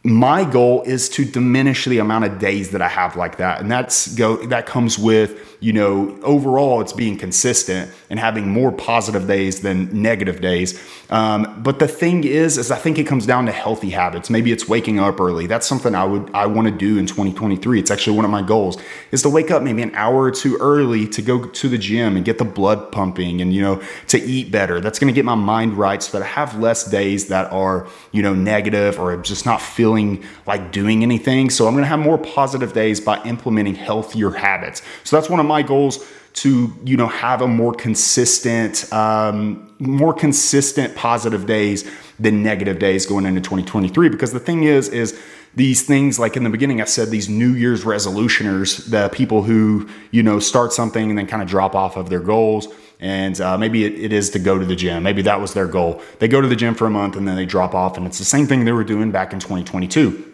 my 0.04 0.44
goal 0.44 0.82
is 0.82 1.08
to 1.10 1.24
diminish 1.24 1.84
the 1.84 1.98
amount 1.98 2.24
of 2.24 2.38
days 2.38 2.70
that 2.70 2.82
I 2.82 2.88
have 2.88 3.16
like 3.16 3.36
that. 3.36 3.60
And 3.60 3.70
that's 3.70 4.14
go 4.14 4.36
that 4.46 4.66
comes 4.66 4.98
with 4.98 5.51
you 5.62 5.72
know, 5.72 6.18
overall 6.22 6.80
it's 6.80 6.92
being 6.92 7.16
consistent 7.16 7.88
and 8.10 8.18
having 8.18 8.48
more 8.48 8.72
positive 8.72 9.28
days 9.28 9.60
than 9.60 10.02
negative 10.02 10.40
days. 10.40 10.78
Um, 11.08 11.62
but 11.62 11.78
the 11.78 11.86
thing 11.86 12.24
is, 12.24 12.58
is 12.58 12.72
I 12.72 12.76
think 12.76 12.98
it 12.98 13.04
comes 13.04 13.26
down 13.26 13.46
to 13.46 13.52
healthy 13.52 13.90
habits. 13.90 14.28
Maybe 14.28 14.50
it's 14.50 14.68
waking 14.68 14.98
up 14.98 15.20
early. 15.20 15.46
That's 15.46 15.66
something 15.66 15.94
I 15.94 16.04
would 16.04 16.34
I 16.34 16.46
want 16.46 16.66
to 16.66 16.74
do 16.74 16.98
in 16.98 17.06
2023. 17.06 17.78
It's 17.78 17.92
actually 17.92 18.16
one 18.16 18.24
of 18.24 18.30
my 18.30 18.42
goals 18.42 18.76
is 19.12 19.22
to 19.22 19.28
wake 19.28 19.52
up 19.52 19.62
maybe 19.62 19.82
an 19.82 19.94
hour 19.94 20.22
or 20.22 20.30
two 20.32 20.56
early 20.58 21.06
to 21.08 21.22
go 21.22 21.46
to 21.46 21.68
the 21.68 21.78
gym 21.78 22.16
and 22.16 22.24
get 22.24 22.38
the 22.38 22.44
blood 22.44 22.90
pumping 22.90 23.40
and 23.40 23.54
you 23.54 23.62
know 23.62 23.80
to 24.08 24.18
eat 24.20 24.50
better. 24.50 24.80
That's 24.80 24.98
going 24.98 25.12
to 25.12 25.14
get 25.14 25.24
my 25.24 25.36
mind 25.36 25.74
right 25.74 26.02
so 26.02 26.18
that 26.18 26.24
I 26.24 26.28
have 26.28 26.58
less 26.58 26.90
days 26.90 27.28
that 27.28 27.52
are 27.52 27.86
you 28.10 28.22
know 28.22 28.34
negative 28.34 28.98
or 28.98 29.16
just 29.18 29.46
not 29.46 29.62
feeling 29.62 30.24
like 30.46 30.72
doing 30.72 31.04
anything. 31.04 31.50
So 31.50 31.68
I'm 31.68 31.74
going 31.74 31.84
to 31.84 31.88
have 31.88 32.00
more 32.00 32.18
positive 32.18 32.72
days 32.72 33.00
by 33.00 33.22
implementing 33.22 33.76
healthier 33.76 34.30
habits. 34.30 34.82
So 35.04 35.14
that's 35.16 35.30
one 35.30 35.38
of 35.38 35.46
my 35.52 35.62
goals 35.62 35.94
to 36.34 36.72
you 36.84 36.96
know 36.96 37.08
have 37.08 37.42
a 37.42 37.48
more 37.48 37.74
consistent 37.74 38.90
um, 38.92 39.70
more 39.78 40.14
consistent 40.14 40.94
positive 40.96 41.44
days 41.46 41.78
than 42.18 42.42
negative 42.42 42.78
days 42.78 43.04
going 43.06 43.26
into 43.26 43.40
2023 43.40 44.08
because 44.08 44.32
the 44.32 44.40
thing 44.40 44.64
is 44.64 44.88
is 44.88 45.20
these 45.54 45.82
things 45.82 46.18
like 46.18 46.34
in 46.38 46.44
the 46.44 46.54
beginning 46.56 46.80
i 46.80 46.84
said 46.84 47.10
these 47.10 47.28
new 47.28 47.52
year's 47.52 47.84
resolutioners 47.84 48.68
the 48.90 49.10
people 49.10 49.42
who 49.42 49.86
you 50.10 50.22
know 50.22 50.38
start 50.40 50.72
something 50.72 51.10
and 51.10 51.18
then 51.18 51.26
kind 51.26 51.42
of 51.42 51.48
drop 51.48 51.74
off 51.74 51.96
of 51.96 52.08
their 52.08 52.24
goals. 52.34 52.68
And 53.00 53.40
uh, 53.40 53.58
maybe 53.58 53.84
it, 53.84 53.94
it 53.98 54.12
is 54.12 54.30
to 54.30 54.38
go 54.38 54.60
to 54.60 54.64
the 54.64 54.76
gym. 54.76 55.02
Maybe 55.02 55.22
that 55.22 55.40
was 55.40 55.54
their 55.54 55.66
goal. 55.66 56.00
They 56.20 56.28
go 56.28 56.40
to 56.40 56.46
the 56.46 56.54
gym 56.54 56.76
for 56.76 56.86
a 56.86 56.90
month 56.90 57.16
and 57.16 57.26
then 57.26 57.34
they 57.34 57.46
drop 57.46 57.74
off 57.74 57.96
and 57.96 58.06
it's 58.06 58.20
the 58.24 58.30
same 58.36 58.46
thing 58.46 58.64
they 58.64 58.70
were 58.80 58.84
doing 58.84 59.10
back 59.10 59.32
in 59.32 59.40
2022 59.40 60.31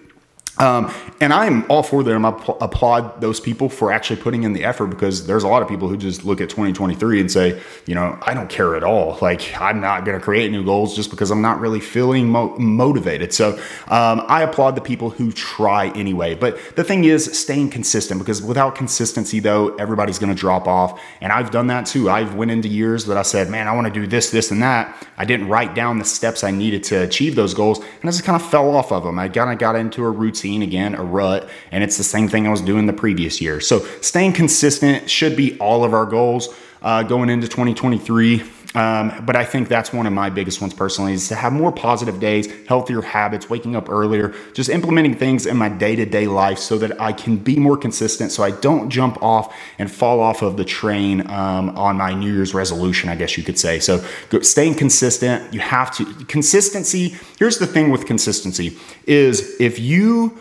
um, 0.59 0.93
and 1.21 1.33
I'm 1.33 1.69
all 1.71 1.83
for 1.83 2.03
them. 2.03 2.25
I 2.25 2.31
applaud 2.61 3.21
those 3.21 3.41
people 3.41 3.69
for 3.69 3.93
actually 3.93 4.21
putting 4.21 4.43
in 4.43 4.53
the 4.53 4.65
effort 4.65 4.87
because 4.87 5.27
there's 5.27 5.45
a 5.45 5.49
lot 5.49 5.63
of 5.63 5.69
people 5.69 5.89
who 5.89 5.97
just 5.97 6.25
look 6.25 6.41
at 6.41 6.49
2023 6.49 7.21
and 7.21 7.31
say, 7.31 7.61
you 7.87 7.95
know, 7.95 8.19
I 8.23 8.35
don't 8.35 8.49
care 8.49 8.75
at 8.75 8.83
all. 8.83 9.19
Like, 9.21 9.61
I'm 9.61 9.81
not 9.81 10.05
going 10.05 10.19
to 10.19 10.25
create 10.25 10.51
new 10.51 10.65
goals 10.65 10.97
just 10.97 11.11
because 11.11 11.31
I'm 11.31 11.43
not 11.43 11.61
really 11.61 11.81
feeling 11.81 12.29
mo- 12.29 12.57
motivated. 12.57 13.33
So 13.33 13.53
um, 13.89 14.25
I 14.27 14.43
applaud 14.43 14.75
the 14.75 14.81
people 14.81 15.11
who 15.11 15.33
try 15.33 15.89
anyway. 15.91 16.35
But 16.35 16.59
the 16.77 16.85
thing 16.85 17.05
is, 17.05 17.39
staying 17.39 17.71
consistent 17.71 18.21
because 18.21 18.43
without 18.43 18.75
consistency, 18.75 19.41
though, 19.41 19.75
everybody's 19.77 20.19
going 20.19 20.35
to 20.35 20.41
drop 20.41 20.67
off. 20.67 21.01
And 21.21 21.33
I've 21.33 21.51
done 21.51 21.69
that 21.69 21.87
too. 21.87 22.11
I've 22.11 22.35
went 22.35 22.51
into 22.51 22.69
years 22.69 23.07
that 23.07 23.17
I 23.17 23.23
said, 23.23 23.49
man, 23.49 23.69
I 23.69 23.75
want 23.75 23.87
to 23.87 23.93
do 23.93 24.07
this, 24.07 24.31
this, 24.31 24.51
and 24.51 24.63
that. 24.63 25.07
I 25.17 25.25
didn't 25.25 25.49
write 25.49 25.75
down 25.75 25.99
the 25.99 26.05
steps 26.05 26.43
I 26.43 26.51
needed 26.51 26.85
to 26.85 27.03
achieve 27.03 27.35
those 27.35 27.55
goals, 27.55 27.79
and 27.79 28.05
I 28.05 28.09
just 28.09 28.25
kind 28.25 28.41
of 28.41 28.49
fell 28.49 28.75
off 28.75 28.93
of 28.93 29.05
them. 29.05 29.19
I 29.19 29.29
kind 29.29 29.53
of 29.53 29.59
got 29.59 29.77
into 29.77 30.05
a 30.05 30.11
routine 30.11 30.48
again, 30.57 30.95
a 30.95 31.03
rut, 31.03 31.49
and 31.71 31.85
it's 31.85 31.97
the 31.97 32.05
same 32.05 32.29
thing 32.29 32.47
I 32.47 32.51
was 32.51 32.61
doing 32.61 32.87
the 32.87 32.93
previous 32.93 33.41
year. 33.41 33.61
So 33.61 33.81
staying 34.01 34.33
consistent 34.33 35.09
should 35.11 35.37
be 35.37 35.59
all 35.59 35.85
of 35.85 35.93
our 35.95 36.07
goals 36.07 36.49
uh, 36.83 37.03
going 37.03 37.31
into 37.31 37.49
2023. 37.49 38.43
Um, 38.75 39.25
but 39.25 39.35
I 39.35 39.45
think 39.45 39.69
that's 39.69 39.95
one 39.95 40.07
of 40.07 40.13
my 40.13 40.29
biggest 40.29 40.61
ones 40.61 40.75
personally 40.75 41.15
is 41.15 41.29
to 41.29 41.35
have 41.35 41.53
more 41.55 41.73
positive 41.73 42.21
days, 42.21 42.53
healthier 42.67 43.01
habits, 43.01 43.49
waking 43.49 43.75
up 43.75 43.89
earlier, 43.89 44.35
just 44.53 44.69
implementing 44.69 45.15
things 45.15 45.47
in 45.47 45.57
my 45.57 45.71
day 45.71 45.97
to 45.97 46.05
day 46.05 46.27
life 46.27 46.59
so 46.59 46.77
that 46.79 47.01
I 47.01 47.13
can 47.13 47.39
be 47.39 47.57
more 47.57 47.79
consistent 47.79 48.31
so 48.31 48.43
I 48.43 48.51
don't 48.51 48.91
jump 48.91 49.23
off 49.23 49.57
and 49.79 49.91
fall 49.91 50.21
off 50.21 50.43
of 50.43 50.59
the 50.59 50.67
train 50.67 51.29
um, 51.31 51.71
on 51.79 51.97
my 51.97 52.13
New 52.13 52.33
Year's 52.33 52.53
resolution, 52.53 53.09
I 53.09 53.17
guess 53.17 53.39
you 53.39 53.43
could 53.43 53.59
say. 53.59 53.79
So 53.79 54.05
staying 54.43 54.75
consistent, 54.75 55.55
you 55.55 55.61
have 55.61 55.95
to, 55.97 56.05
consistency. 56.27 57.17
Here's 57.39 57.59
the 57.59 57.67
thing 57.67 57.91
with 57.91 58.05
consistency 58.05 58.77
is 59.07 59.59
if 59.61 59.79
you, 59.79 60.39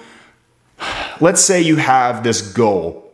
let's 1.22 1.42
say 1.42 1.62
you 1.62 1.78
have 1.78 2.24
this 2.24 2.42
goal 2.42 3.07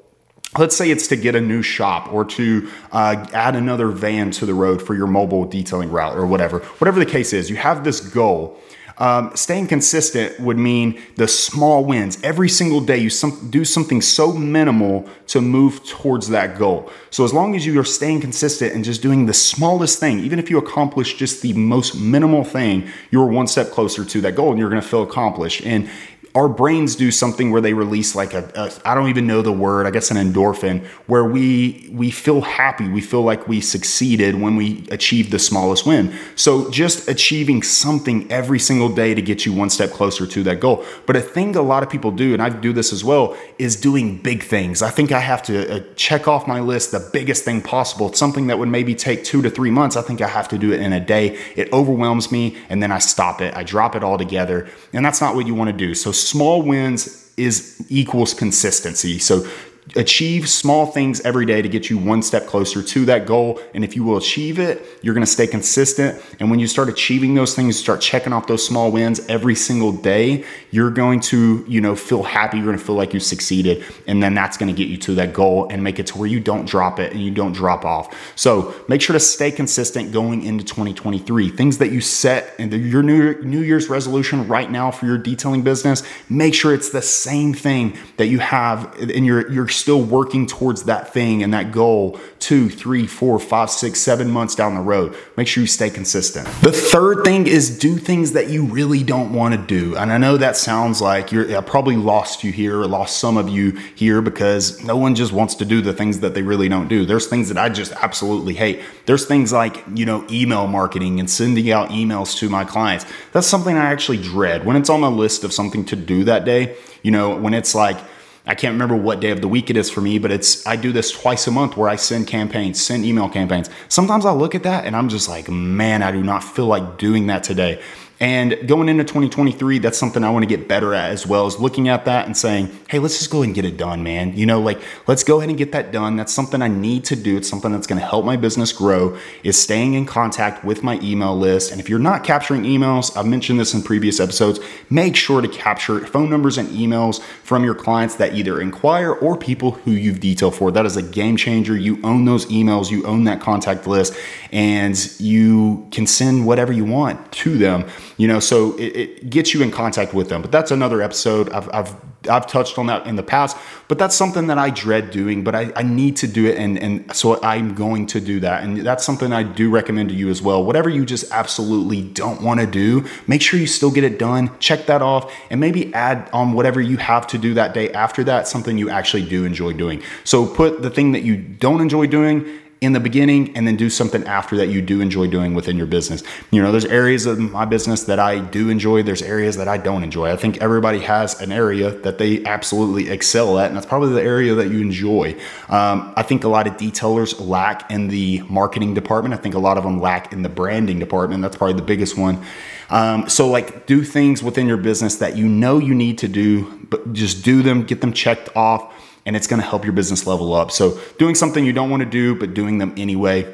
Let's 0.57 0.75
say 0.75 0.91
it's 0.91 1.07
to 1.07 1.15
get 1.15 1.35
a 1.35 1.41
new 1.41 1.61
shop 1.61 2.11
or 2.13 2.25
to 2.25 2.69
uh, 2.91 3.25
add 3.33 3.55
another 3.55 3.87
van 3.87 4.31
to 4.31 4.45
the 4.45 4.53
road 4.53 4.81
for 4.81 4.95
your 4.95 5.07
mobile 5.07 5.45
detailing 5.45 5.91
route 5.91 6.15
or 6.15 6.25
whatever. 6.25 6.59
Whatever 6.59 6.99
the 6.99 7.09
case 7.09 7.33
is, 7.33 7.49
you 7.49 7.55
have 7.55 7.83
this 7.83 7.99
goal. 7.99 8.59
Um, 8.99 9.35
staying 9.35 9.67
consistent 9.67 10.39
would 10.39 10.57
mean 10.57 11.01
the 11.15 11.27
small 11.27 11.83
wins. 11.83 12.21
Every 12.23 12.47
single 12.47 12.79
day, 12.79 12.97
you 12.97 13.09
some, 13.09 13.49
do 13.49 13.65
something 13.65 14.01
so 14.01 14.31
minimal 14.31 15.09
to 15.27 15.41
move 15.41 15.83
towards 15.85 16.29
that 16.29 16.59
goal. 16.59 16.91
So, 17.09 17.23
as 17.23 17.33
long 17.33 17.55
as 17.55 17.65
you 17.65 17.79
are 17.79 17.83
staying 17.85 18.21
consistent 18.21 18.73
and 18.73 18.83
just 18.83 19.01
doing 19.01 19.25
the 19.25 19.33
smallest 19.33 19.99
thing, 19.99 20.19
even 20.19 20.37
if 20.37 20.49
you 20.49 20.59
accomplish 20.59 21.15
just 21.15 21.41
the 21.41 21.53
most 21.53 21.95
minimal 21.95 22.43
thing, 22.43 22.87
you're 23.09 23.25
one 23.25 23.47
step 23.47 23.71
closer 23.71 24.05
to 24.05 24.21
that 24.21 24.35
goal 24.35 24.51
and 24.51 24.59
you're 24.59 24.69
going 24.69 24.81
to 24.81 24.87
feel 24.87 25.01
accomplished. 25.01 25.65
And 25.65 25.89
our 26.35 26.49
brains 26.49 26.95
do 26.95 27.11
something 27.11 27.51
where 27.51 27.61
they 27.61 27.73
release 27.73 28.15
like 28.15 28.33
a, 28.33 28.49
a 28.55 28.71
I 28.89 28.95
don't 28.95 29.09
even 29.09 29.27
know 29.27 29.41
the 29.41 29.51
word, 29.51 29.85
I 29.85 29.91
guess 29.91 30.09
an 30.09 30.17
endorphin, 30.17 30.83
where 31.05 31.23
we 31.23 31.89
we 31.91 32.09
feel 32.09 32.41
happy, 32.41 32.89
we 32.89 33.01
feel 33.01 33.21
like 33.21 33.47
we 33.47 33.61
succeeded 33.61 34.35
when 34.35 34.55
we 34.55 34.87
achieve 34.89 35.29
the 35.29 35.39
smallest 35.39 35.85
win. 35.85 36.13
So 36.35 36.69
just 36.71 37.07
achieving 37.07 37.61
something 37.61 38.31
every 38.31 38.59
single 38.59 38.89
day 38.89 39.13
to 39.13 39.21
get 39.21 39.45
you 39.45 39.53
one 39.53 39.69
step 39.69 39.91
closer 39.91 40.25
to 40.25 40.43
that 40.43 40.59
goal. 40.59 40.83
But 41.05 41.15
a 41.15 41.21
thing 41.21 41.55
a 41.55 41.61
lot 41.61 41.83
of 41.83 41.89
people 41.89 42.11
do, 42.11 42.33
and 42.33 42.41
I 42.41 42.49
do 42.49 42.73
this 42.73 42.91
as 42.91 43.03
well, 43.03 43.37
is 43.59 43.75
doing 43.75 44.17
big 44.17 44.43
things. 44.43 44.81
I 44.81 44.89
think 44.89 45.11
I 45.11 45.19
have 45.19 45.43
to 45.43 45.75
uh, 45.75 45.93
check 45.95 46.27
off 46.27 46.47
my 46.47 46.59
list 46.59 46.91
the 46.91 47.09
biggest 47.13 47.45
thing 47.45 47.61
possible. 47.61 48.07
It's 48.07 48.17
something 48.17 48.47
that 48.47 48.57
would 48.57 48.69
maybe 48.69 48.95
take 48.95 49.23
two 49.23 49.41
to 49.43 49.49
three 49.49 49.69
months. 49.69 49.95
I 49.95 50.01
think 50.01 50.21
I 50.21 50.27
have 50.27 50.47
to 50.49 50.57
do 50.57 50.71
it 50.71 50.81
in 50.81 50.93
a 50.93 50.99
day. 50.99 51.37
It 51.55 51.71
overwhelms 51.71 52.31
me, 52.31 52.57
and 52.69 52.81
then 52.81 52.91
I 52.91 52.99
stop 52.99 53.41
it. 53.41 53.55
I 53.55 53.63
drop 53.63 53.95
it 53.95 54.03
all 54.03 54.17
together, 54.17 54.67
and 54.93 55.05
that's 55.05 55.21
not 55.21 55.35
what 55.35 55.45
you 55.45 55.53
want 55.53 55.69
to 55.69 55.77
do. 55.77 55.93
So 55.93 56.11
small 56.23 56.61
wins 56.61 57.31
is 57.37 57.85
equals 57.89 58.33
consistency. 58.33 59.19
So 59.19 59.47
achieve 59.95 60.49
small 60.49 60.85
things 60.85 61.21
every 61.21 61.45
day 61.45 61.61
to 61.61 61.69
get 61.69 61.89
you 61.89 61.97
one 61.97 62.21
step 62.21 62.47
closer 62.47 62.81
to 62.81 63.05
that 63.05 63.25
goal. 63.25 63.59
And 63.73 63.83
if 63.83 63.95
you 63.95 64.03
will 64.03 64.17
achieve 64.17 64.59
it, 64.59 64.85
you're 65.01 65.13
going 65.13 65.25
to 65.25 65.31
stay 65.31 65.47
consistent. 65.47 66.21
And 66.39 66.49
when 66.49 66.59
you 66.59 66.67
start 66.67 66.89
achieving 66.89 67.35
those 67.35 67.55
things, 67.55 67.77
start 67.77 68.01
checking 68.01 68.33
off 68.33 68.47
those 68.47 68.65
small 68.65 68.91
wins 68.91 69.25
every 69.27 69.55
single 69.55 69.91
day, 69.91 70.45
you're 70.71 70.89
going 70.89 71.19
to, 71.21 71.65
you 71.67 71.81
know, 71.81 71.95
feel 71.95 72.23
happy. 72.23 72.57
You're 72.57 72.65
going 72.65 72.77
to 72.77 72.83
feel 72.83 72.95
like 72.95 73.13
you 73.13 73.19
succeeded. 73.19 73.83
And 74.07 74.23
then 74.23 74.33
that's 74.33 74.57
going 74.57 74.73
to 74.73 74.77
get 74.77 74.89
you 74.89 74.97
to 74.97 75.15
that 75.15 75.33
goal 75.33 75.67
and 75.69 75.83
make 75.83 75.99
it 75.99 76.07
to 76.07 76.17
where 76.17 76.27
you 76.27 76.39
don't 76.39 76.65
drop 76.65 76.99
it 76.99 77.11
and 77.11 77.21
you 77.21 77.31
don't 77.31 77.53
drop 77.53 77.85
off. 77.85 78.33
So 78.35 78.73
make 78.87 79.01
sure 79.01 79.13
to 79.13 79.19
stay 79.19 79.51
consistent 79.51 80.11
going 80.11 80.43
into 80.43 80.63
2023. 80.63 81.49
Things 81.49 81.77
that 81.79 81.91
you 81.91 82.01
set 82.01 82.53
in 82.57 82.71
your 82.71 83.03
new, 83.03 83.41
new 83.43 83.61
Year's 83.61 83.89
resolution 83.89 84.47
right 84.47 84.69
now 84.69 84.91
for 84.91 85.05
your 85.05 85.17
detailing 85.17 85.61
business, 85.61 86.03
make 86.29 86.53
sure 86.53 86.73
it's 86.73 86.89
the 86.89 87.01
same 87.01 87.53
thing 87.53 87.97
that 88.17 88.27
you 88.27 88.39
have 88.39 88.95
in 88.97 89.25
your, 89.25 89.51
your 89.51 89.67
still 89.75 90.01
working 90.01 90.47
towards 90.47 90.83
that 90.83 91.13
thing 91.13 91.43
and 91.43 91.53
that 91.53 91.71
goal 91.71 92.19
two, 92.39 92.69
three, 92.69 93.07
four, 93.07 93.39
five, 93.39 93.69
six, 93.69 93.99
seven 93.99 94.29
months 94.29 94.53
down 94.53 94.75
the 94.75 94.81
road. 94.81 95.15
Make 95.37 95.47
sure 95.47 95.61
you 95.61 95.67
stay 95.67 95.89
consistent. 95.89 96.45
The 96.61 96.73
third 96.73 97.23
thing 97.23 97.47
is 97.47 97.79
do 97.79 97.95
things 97.95 98.33
that 98.33 98.49
you 98.49 98.65
really 98.65 99.01
don't 99.01 99.33
want 99.33 99.55
to 99.55 99.61
do. 99.61 99.95
And 99.95 100.11
I 100.11 100.17
know 100.17 100.35
that 100.35 100.57
sounds 100.57 101.01
like 101.01 101.31
you're 101.31 101.57
I 101.57 101.61
probably 101.61 101.95
lost 101.95 102.43
you 102.43 102.51
here 102.51 102.81
or 102.81 102.87
lost 102.87 103.17
some 103.17 103.37
of 103.37 103.47
you 103.47 103.71
here 103.95 104.21
because 104.21 104.83
no 104.83 104.97
one 104.97 105.15
just 105.15 105.31
wants 105.31 105.55
to 105.55 105.65
do 105.65 105.81
the 105.81 105.93
things 105.93 106.19
that 106.19 106.33
they 106.33 106.41
really 106.41 106.67
don't 106.67 106.89
do. 106.89 107.05
There's 107.05 107.27
things 107.27 107.47
that 107.47 107.57
I 107.57 107.69
just 107.69 107.93
absolutely 107.93 108.55
hate. 108.55 108.81
There's 109.05 109.25
things 109.25 109.53
like, 109.53 109.81
you 109.93 110.05
know, 110.05 110.27
email 110.29 110.67
marketing 110.67 111.19
and 111.21 111.29
sending 111.29 111.71
out 111.71 111.89
emails 111.89 112.37
to 112.39 112.49
my 112.49 112.65
clients. 112.65 113.05
That's 113.31 113.47
something 113.47 113.77
I 113.77 113.85
actually 113.85 114.21
dread. 114.21 114.65
When 114.65 114.75
it's 114.75 114.89
on 114.89 114.99
my 114.99 115.07
list 115.07 115.45
of 115.45 115.53
something 115.53 115.85
to 115.85 115.95
do 115.95 116.25
that 116.25 116.43
day, 116.43 116.75
you 117.03 117.11
know, 117.11 117.37
when 117.37 117.53
it's 117.53 117.73
like, 117.73 117.97
I 118.45 118.55
can't 118.55 118.73
remember 118.73 118.95
what 118.95 119.21
day 119.21 119.31
of 119.31 119.39
the 119.39 119.47
week 119.47 119.69
it 119.69 119.77
is 119.77 119.89
for 119.89 120.01
me, 120.01 120.19
but 120.19 120.29
it's 120.29 120.67
I 120.67 120.75
do 120.75 120.91
this 120.91 121.11
twice 121.11 121.47
a 121.47 121.51
month 121.51 121.77
where 121.77 121.87
I 121.87 121.95
send 121.95 122.27
campaigns, 122.27 122.83
send 122.83 123.05
email 123.05 123.29
campaigns. 123.29 123.69
Sometimes 123.87 124.25
I 124.25 124.31
look 124.31 124.53
at 124.53 124.63
that 124.63 124.85
and 124.85 124.95
I'm 124.97 125.07
just 125.07 125.29
like, 125.29 125.49
man, 125.49 126.03
I 126.03 126.11
do 126.11 126.21
not 126.21 126.43
feel 126.43 126.65
like 126.65 126.97
doing 126.97 127.27
that 127.27 127.43
today. 127.43 127.81
And 128.23 128.69
going 128.69 128.87
into 128.87 129.03
2023, 129.03 129.79
that's 129.79 129.97
something 129.97 130.23
I 130.23 130.29
want 130.29 130.43
to 130.43 130.47
get 130.47 130.69
better 130.69 130.93
at 130.93 131.11
as 131.11 131.27
well 131.27 131.45
as 131.45 131.59
looking 131.59 131.89
at 131.89 132.05
that 132.05 132.25
and 132.25 132.37
saying, 132.37 132.69
hey, 132.87 132.99
let's 132.99 133.17
just 133.17 133.29
go 133.29 133.39
ahead 133.39 133.47
and 133.47 133.53
get 133.53 133.65
it 133.65 133.75
done, 133.75 134.01
man. 134.01 134.37
You 134.37 134.45
know, 134.45 134.61
like 134.61 134.81
let's 135.07 135.25
go 135.25 135.39
ahead 135.39 135.49
and 135.49 135.57
get 135.57 135.73
that 135.73 135.91
done. 135.91 136.15
That's 136.15 136.31
something 136.31 136.61
I 136.61 136.69
need 136.69 137.03
to 137.03 137.17
do. 137.17 137.35
It's 137.35 137.49
something 137.49 137.73
that's 137.73 137.85
going 137.85 137.99
to 137.99 138.07
help 138.07 138.23
my 138.23 138.37
business 138.37 138.71
grow 138.71 139.17
is 139.43 139.61
staying 139.61 139.95
in 139.95 140.05
contact 140.05 140.63
with 140.63 140.83
my 140.83 141.01
email 141.01 141.37
list. 141.37 141.73
And 141.73 141.81
if 141.81 141.89
you're 141.89 141.99
not 141.99 142.23
capturing 142.23 142.63
emails, 142.63 143.13
I've 143.17 143.25
mentioned 143.25 143.59
this 143.59 143.73
in 143.73 143.83
previous 143.83 144.21
episodes, 144.21 144.61
make 144.89 145.17
sure 145.17 145.41
to 145.41 145.49
capture 145.49 145.99
phone 146.07 146.29
numbers 146.29 146.57
and 146.57 146.69
emails 146.69 147.21
from 147.43 147.65
your 147.65 147.75
clients 147.75 148.15
that 148.15 148.35
either 148.35 148.61
inquire 148.61 149.11
or 149.11 149.35
people 149.35 149.71
who 149.71 149.91
you've 149.91 150.21
detailed 150.21 150.55
for. 150.55 150.71
That 150.71 150.85
is 150.85 150.95
a 150.95 151.03
game 151.03 151.35
changer. 151.35 151.75
You 151.75 151.99
own 152.05 152.23
those 152.23 152.45
emails, 152.45 152.89
you 152.89 153.05
own 153.05 153.25
that 153.25 153.41
contact 153.41 153.85
list, 153.85 154.13
and 154.53 154.95
you 155.19 155.89
can 155.91 156.07
send 156.07 156.47
whatever 156.47 156.71
you 156.71 156.85
want 156.85 157.29
to 157.33 157.57
them 157.57 157.83
you 158.17 158.27
know 158.27 158.39
so 158.39 158.75
it, 158.77 158.95
it, 158.95 159.29
gets 159.29 159.53
you 159.53 159.61
in 159.61 159.71
contact 159.71 160.13
with 160.13 160.29
them 160.29 160.41
but 160.41 160.51
that's 160.51 160.71
another 160.71 161.01
episode 161.01 161.49
I've, 161.49 161.69
I've 161.73 161.95
I've 162.29 162.47
touched 162.47 162.77
on 162.77 162.87
that 162.87 163.05
in 163.05 163.15
the 163.15 163.23
past, 163.23 163.57
but 163.87 163.97
that's 163.97 164.15
something 164.15 164.47
that 164.47 164.57
I 164.57 164.69
dread 164.69 165.11
doing, 165.11 165.43
but 165.43 165.55
I, 165.55 165.71
I 165.75 165.83
need 165.83 166.17
to 166.17 166.27
do 166.27 166.45
it. 166.45 166.57
And, 166.57 166.77
and 166.79 167.15
so 167.15 167.41
I'm 167.43 167.73
going 167.73 168.07
to 168.07 168.21
do 168.21 168.39
that. 168.41 168.63
And 168.63 168.77
that's 168.77 169.03
something 169.03 169.33
I 169.33 169.43
do 169.43 169.69
recommend 169.69 170.09
to 170.09 170.15
you 170.15 170.29
as 170.29 170.41
well. 170.41 170.63
Whatever 170.63 170.89
you 170.89 171.05
just 171.05 171.31
absolutely 171.31 172.01
don't 172.01 172.41
want 172.41 172.59
to 172.59 172.65
do, 172.65 173.05
make 173.27 173.41
sure 173.41 173.59
you 173.59 173.67
still 173.67 173.91
get 173.91 174.03
it 174.03 174.19
done. 174.19 174.51
Check 174.59 174.85
that 174.87 175.01
off 175.01 175.33
and 175.49 175.59
maybe 175.59 175.93
add 175.93 176.29
on 176.33 176.53
whatever 176.53 176.81
you 176.81 176.97
have 176.97 177.27
to 177.27 177.37
do 177.37 177.53
that 177.55 177.73
day 177.73 177.91
after 177.91 178.23
that, 178.25 178.47
something 178.47 178.77
you 178.77 178.89
actually 178.89 179.27
do 179.27 179.45
enjoy 179.45 179.73
doing. 179.73 180.01
So 180.23 180.45
put 180.45 180.81
the 180.81 180.89
thing 180.89 181.11
that 181.13 181.23
you 181.23 181.37
don't 181.37 181.81
enjoy 181.81 182.07
doing 182.07 182.59
in 182.83 182.93
the 182.93 182.99
beginning 182.99 183.55
and 183.55 183.67
then 183.67 183.75
do 183.75 183.89
something 183.89 184.23
after 184.25 184.57
that 184.57 184.67
you 184.67 184.81
do 184.81 185.01
enjoy 185.01 185.27
doing 185.27 185.53
within 185.53 185.77
your 185.77 185.87
business. 185.87 186.23
You 186.51 186.61
know, 186.61 186.71
there's 186.71 186.85
areas 186.85 187.25
of 187.25 187.39
my 187.39 187.65
business 187.65 188.03
that 188.03 188.19
I 188.19 188.39
do 188.39 188.69
enjoy, 188.69 189.03
there's 189.03 189.21
areas 189.21 189.57
that 189.57 189.67
I 189.67 189.77
don't 189.77 190.03
enjoy. 190.03 190.31
I 190.31 190.35
think 190.35 190.61
everybody 190.61 190.99
has 190.99 191.39
an 191.41 191.51
area 191.51 191.91
that 191.91 192.17
they 192.17 192.43
absolutely 192.45 193.09
excel 193.09 193.59
at, 193.59 193.67
and 193.67 193.75
that's 193.75 193.85
probably 193.85 194.13
the 194.13 194.21
area 194.21 194.53
that 194.55 194.69
you 194.69 194.81
enjoy. 194.81 195.35
Um, 195.69 196.13
I 196.15 196.23
think 196.23 196.43
a 196.43 196.49
lot 196.49 196.67
of 196.67 196.77
detailers 196.77 197.39
lack 197.39 197.89
in 197.89 198.07
the 198.07 198.41
marketing 198.49 198.93
department. 198.93 199.33
I 199.33 199.37
think 199.37 199.55
a 199.55 199.59
lot 199.59 199.77
of 199.77 199.83
them 199.83 199.99
lack 199.99 200.33
in 200.33 200.41
the 200.41 200.49
branding 200.49 200.99
department. 200.99 201.41
That's 201.41 201.57
probably 201.57 201.75
the 201.75 201.81
biggest 201.81 202.17
one. 202.17 202.43
Um, 202.89 203.27
so, 203.29 203.47
like, 203.47 203.87
do 203.87 204.03
things 204.03 204.43
within 204.43 204.67
your 204.67 204.77
business 204.77 205.15
that 205.17 205.35
you 205.35 205.47
know 205.47 205.79
you 205.79 205.95
need 205.95 206.17
to 206.19 206.27
do, 206.27 206.85
but 206.89 207.13
just 207.13 207.43
do 207.43 207.63
them, 207.63 207.83
get 207.83 208.01
them 208.01 208.13
checked 208.13 208.55
off 208.55 208.93
and 209.25 209.35
it's 209.35 209.47
going 209.47 209.61
to 209.61 209.67
help 209.67 209.83
your 209.83 209.93
business 209.93 210.27
level 210.27 210.53
up. 210.53 210.71
So, 210.71 210.99
doing 211.17 211.35
something 211.35 211.65
you 211.65 211.73
don't 211.73 211.89
want 211.89 212.01
to 212.01 212.09
do, 212.09 212.35
but 212.35 212.53
doing 212.53 212.77
them 212.77 212.93
anyway, 212.97 213.53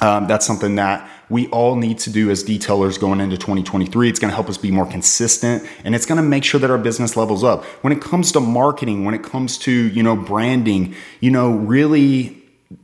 um, 0.00 0.26
that's 0.26 0.46
something 0.46 0.74
that 0.76 1.08
we 1.28 1.48
all 1.48 1.74
need 1.74 1.98
to 2.00 2.10
do 2.10 2.30
as 2.30 2.44
detailers 2.44 3.00
going 3.00 3.20
into 3.20 3.36
2023. 3.36 4.08
It's 4.08 4.18
going 4.18 4.30
to 4.30 4.34
help 4.34 4.48
us 4.48 4.58
be 4.58 4.70
more 4.70 4.86
consistent 4.86 5.66
and 5.84 5.94
it's 5.94 6.06
going 6.06 6.16
to 6.16 6.22
make 6.22 6.44
sure 6.44 6.60
that 6.60 6.70
our 6.70 6.78
business 6.78 7.16
levels 7.16 7.42
up. 7.42 7.64
When 7.82 7.92
it 7.92 8.00
comes 8.00 8.30
to 8.32 8.40
marketing, 8.40 9.04
when 9.04 9.14
it 9.14 9.22
comes 9.22 9.58
to, 9.58 9.72
you 9.72 10.02
know, 10.02 10.14
branding, 10.14 10.94
you 11.20 11.30
know, 11.30 11.50
really 11.50 12.42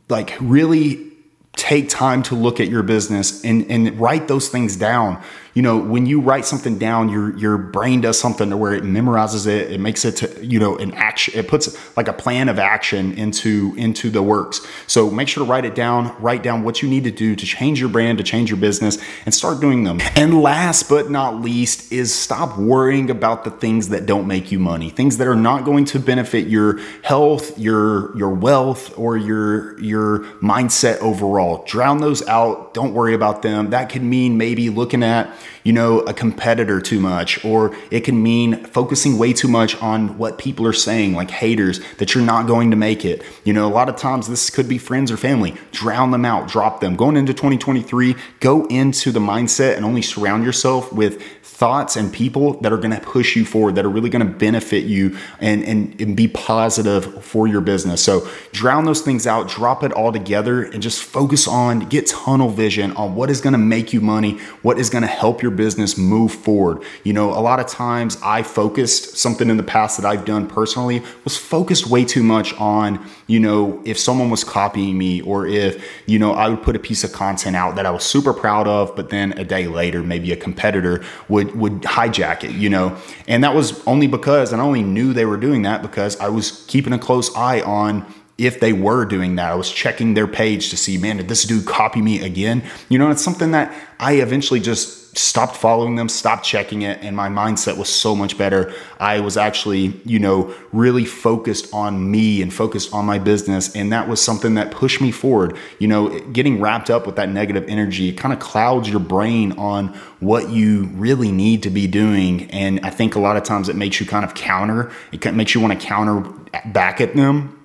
like 0.08 0.36
really 0.40 1.12
take 1.54 1.88
time 1.90 2.22
to 2.22 2.34
look 2.34 2.60
at 2.60 2.68
your 2.68 2.82
business 2.82 3.44
and, 3.44 3.70
and 3.70 4.00
write 4.00 4.26
those 4.26 4.48
things 4.48 4.76
down 4.76 5.22
you 5.54 5.60
know, 5.60 5.76
when 5.76 6.06
you 6.06 6.20
write 6.20 6.46
something 6.46 6.78
down, 6.78 7.10
your 7.10 7.36
your 7.36 7.58
brain 7.58 8.00
does 8.00 8.18
something 8.18 8.48
to 8.48 8.56
where 8.56 8.74
it 8.74 8.84
memorizes 8.84 9.46
it. 9.46 9.70
It 9.70 9.80
makes 9.80 10.04
it 10.04 10.16
to 10.16 10.46
you 10.46 10.58
know 10.58 10.78
an 10.78 10.94
action. 10.94 11.34
It 11.36 11.46
puts 11.46 11.96
like 11.96 12.08
a 12.08 12.12
plan 12.12 12.48
of 12.48 12.58
action 12.58 13.12
into 13.18 13.74
into 13.76 14.08
the 14.08 14.22
works. 14.22 14.66
So 14.86 15.10
make 15.10 15.28
sure 15.28 15.44
to 15.44 15.50
write 15.50 15.66
it 15.66 15.74
down. 15.74 16.16
Write 16.22 16.42
down 16.42 16.62
what 16.62 16.80
you 16.80 16.88
need 16.88 17.04
to 17.04 17.10
do 17.10 17.36
to 17.36 17.44
change 17.44 17.80
your 17.80 17.90
brand, 17.90 18.16
to 18.18 18.24
change 18.24 18.48
your 18.48 18.58
business, 18.58 18.98
and 19.26 19.34
start 19.34 19.60
doing 19.60 19.84
them. 19.84 20.00
And 20.16 20.40
last 20.40 20.88
but 20.88 21.10
not 21.10 21.40
least 21.42 21.92
is 21.92 22.14
stop 22.14 22.58
worrying 22.58 23.10
about 23.10 23.44
the 23.44 23.50
things 23.50 23.90
that 23.90 24.06
don't 24.06 24.26
make 24.26 24.52
you 24.52 24.58
money, 24.58 24.88
things 24.88 25.18
that 25.18 25.26
are 25.26 25.36
not 25.36 25.64
going 25.64 25.84
to 25.86 25.98
benefit 25.98 26.46
your 26.46 26.78
health, 27.02 27.58
your 27.58 28.16
your 28.16 28.30
wealth, 28.30 28.96
or 28.98 29.18
your 29.18 29.78
your 29.80 30.20
mindset 30.40 30.98
overall. 31.00 31.62
Drown 31.66 31.98
those 31.98 32.26
out. 32.26 32.72
Don't 32.72 32.94
worry 32.94 33.12
about 33.12 33.42
them. 33.42 33.70
That 33.70 33.90
could 33.90 34.02
mean 34.02 34.38
maybe 34.38 34.70
looking 34.70 35.02
at 35.02 35.30
you 35.64 35.72
know, 35.72 36.00
a 36.00 36.14
competitor 36.14 36.80
too 36.80 37.00
much, 37.00 37.44
or 37.44 37.74
it 37.90 38.00
can 38.00 38.22
mean 38.22 38.64
focusing 38.64 39.18
way 39.18 39.32
too 39.32 39.48
much 39.48 39.80
on 39.82 40.18
what 40.18 40.38
people 40.38 40.66
are 40.66 40.72
saying, 40.72 41.14
like 41.14 41.30
haters, 41.30 41.80
that 41.98 42.14
you're 42.14 42.24
not 42.24 42.46
going 42.46 42.70
to 42.70 42.76
make 42.76 43.04
it. 43.04 43.22
You 43.44 43.52
know, 43.52 43.66
a 43.66 43.72
lot 43.72 43.88
of 43.88 43.96
times 43.96 44.28
this 44.28 44.50
could 44.50 44.68
be 44.68 44.78
friends 44.78 45.10
or 45.10 45.16
family. 45.16 45.54
Drown 45.70 46.10
them 46.10 46.24
out, 46.24 46.48
drop 46.48 46.80
them. 46.80 46.96
Going 46.96 47.16
into 47.16 47.32
2023, 47.32 48.14
go 48.40 48.66
into 48.66 49.12
the 49.12 49.20
mindset 49.20 49.76
and 49.76 49.84
only 49.84 50.02
surround 50.02 50.44
yourself 50.44 50.92
with 50.92 51.22
thoughts 51.62 51.94
and 51.94 52.12
people 52.12 52.54
that 52.60 52.72
are 52.72 52.76
going 52.76 52.90
to 52.90 53.00
push 53.00 53.36
you 53.36 53.44
forward, 53.44 53.76
that 53.76 53.84
are 53.84 53.88
really 53.88 54.10
going 54.10 54.26
to 54.26 54.32
benefit 54.32 54.82
you 54.82 55.16
and, 55.38 55.62
and, 55.62 56.00
and 56.00 56.16
be 56.16 56.26
positive 56.26 57.24
for 57.24 57.46
your 57.46 57.60
business. 57.60 58.02
So 58.02 58.28
drown 58.50 58.84
those 58.84 59.00
things 59.00 59.28
out, 59.28 59.48
drop 59.48 59.84
it 59.84 59.92
all 59.92 60.12
together, 60.12 60.64
and 60.64 60.82
just 60.82 61.00
focus 61.00 61.46
on, 61.46 61.88
get 61.88 62.08
tunnel 62.08 62.48
vision 62.48 62.90
on 62.96 63.14
what 63.14 63.30
is 63.30 63.40
going 63.40 63.52
to 63.52 63.58
make 63.58 63.92
you 63.92 64.00
money, 64.00 64.38
what 64.62 64.76
is 64.76 64.90
going 64.90 65.02
to 65.02 65.08
help 65.08 65.31
help 65.32 65.42
your 65.42 65.50
business 65.50 65.96
move 65.96 66.30
forward. 66.30 66.82
You 67.04 67.14
know, 67.14 67.30
a 67.30 67.40
lot 67.40 67.58
of 67.58 67.66
times 67.66 68.18
I 68.22 68.42
focused 68.42 69.16
something 69.16 69.48
in 69.48 69.56
the 69.56 69.62
past 69.62 69.98
that 69.98 70.06
I've 70.06 70.26
done 70.26 70.46
personally 70.46 71.02
was 71.24 71.38
focused 71.38 71.86
way 71.86 72.04
too 72.04 72.22
much 72.22 72.52
on, 72.60 73.02
you 73.28 73.40
know, 73.40 73.80
if 73.86 73.98
someone 73.98 74.28
was 74.28 74.44
copying 74.44 74.98
me 74.98 75.22
or 75.22 75.46
if, 75.46 75.82
you 76.04 76.18
know, 76.18 76.32
I 76.32 76.50
would 76.50 76.62
put 76.62 76.76
a 76.76 76.78
piece 76.78 77.02
of 77.02 77.12
content 77.12 77.56
out 77.56 77.76
that 77.76 77.86
I 77.86 77.90
was 77.90 78.04
super 78.04 78.34
proud 78.34 78.68
of, 78.68 78.94
but 78.94 79.08
then 79.08 79.32
a 79.38 79.44
day 79.44 79.66
later, 79.68 80.02
maybe 80.02 80.32
a 80.32 80.36
competitor 80.36 81.02
would 81.30 81.56
would 81.56 81.80
hijack 81.80 82.44
it, 82.44 82.50
you 82.50 82.68
know. 82.68 82.94
And 83.26 83.42
that 83.42 83.54
was 83.54 83.82
only 83.86 84.08
because 84.08 84.52
and 84.52 84.60
I 84.60 84.64
only 84.66 84.82
knew 84.82 85.14
they 85.14 85.24
were 85.24 85.38
doing 85.38 85.62
that 85.62 85.80
because 85.80 86.20
I 86.20 86.28
was 86.28 86.66
keeping 86.68 86.92
a 86.92 86.98
close 86.98 87.34
eye 87.34 87.62
on 87.62 88.04
if 88.38 88.60
they 88.60 88.72
were 88.72 89.04
doing 89.04 89.36
that. 89.36 89.52
I 89.52 89.54
was 89.54 89.70
checking 89.70 90.14
their 90.14 90.26
page 90.26 90.70
to 90.70 90.76
see, 90.76 90.98
man, 90.98 91.18
did 91.18 91.28
this 91.28 91.44
dude 91.44 91.66
copy 91.66 92.00
me 92.00 92.24
again? 92.24 92.62
You 92.88 92.98
know, 92.98 93.10
it's 93.10 93.22
something 93.22 93.52
that 93.52 93.74
I 94.00 94.14
eventually 94.14 94.60
just 94.60 95.02
stopped 95.16 95.56
following 95.56 95.96
them, 95.96 96.08
stopped 96.08 96.44
checking 96.44 96.82
it, 96.82 96.98
and 97.02 97.14
my 97.14 97.28
mindset 97.28 97.76
was 97.76 97.90
so 97.90 98.16
much 98.16 98.38
better. 98.38 98.72
I 98.98 99.20
was 99.20 99.36
actually, 99.36 100.00
you 100.06 100.18
know, 100.18 100.54
really 100.72 101.04
focused 101.04 101.72
on 101.74 102.10
me 102.10 102.40
and 102.40 102.52
focused 102.52 102.94
on 102.94 103.04
my 103.04 103.18
business. 103.18 103.74
And 103.76 103.92
that 103.92 104.08
was 104.08 104.22
something 104.22 104.54
that 104.54 104.70
pushed 104.70 105.02
me 105.02 105.10
forward. 105.10 105.56
You 105.78 105.88
know, 105.88 106.18
getting 106.30 106.60
wrapped 106.60 106.88
up 106.88 107.06
with 107.06 107.16
that 107.16 107.28
negative 107.28 107.66
energy, 107.68 108.12
kind 108.12 108.32
of 108.32 108.40
clouds 108.40 108.88
your 108.88 109.00
brain 109.00 109.52
on 109.52 109.88
what 110.20 110.48
you 110.48 110.84
really 110.94 111.30
need 111.30 111.62
to 111.64 111.70
be 111.70 111.86
doing. 111.86 112.50
And 112.50 112.80
I 112.80 112.90
think 112.90 113.14
a 113.14 113.20
lot 113.20 113.36
of 113.36 113.42
times 113.42 113.68
it 113.68 113.76
makes 113.76 114.00
you 114.00 114.06
kind 114.06 114.24
of 114.24 114.34
counter, 114.34 114.90
it 115.12 115.34
makes 115.34 115.54
you 115.54 115.60
want 115.60 115.78
to 115.78 115.86
counter 115.86 116.20
back 116.64 117.00
at 117.00 117.14
them 117.14 117.61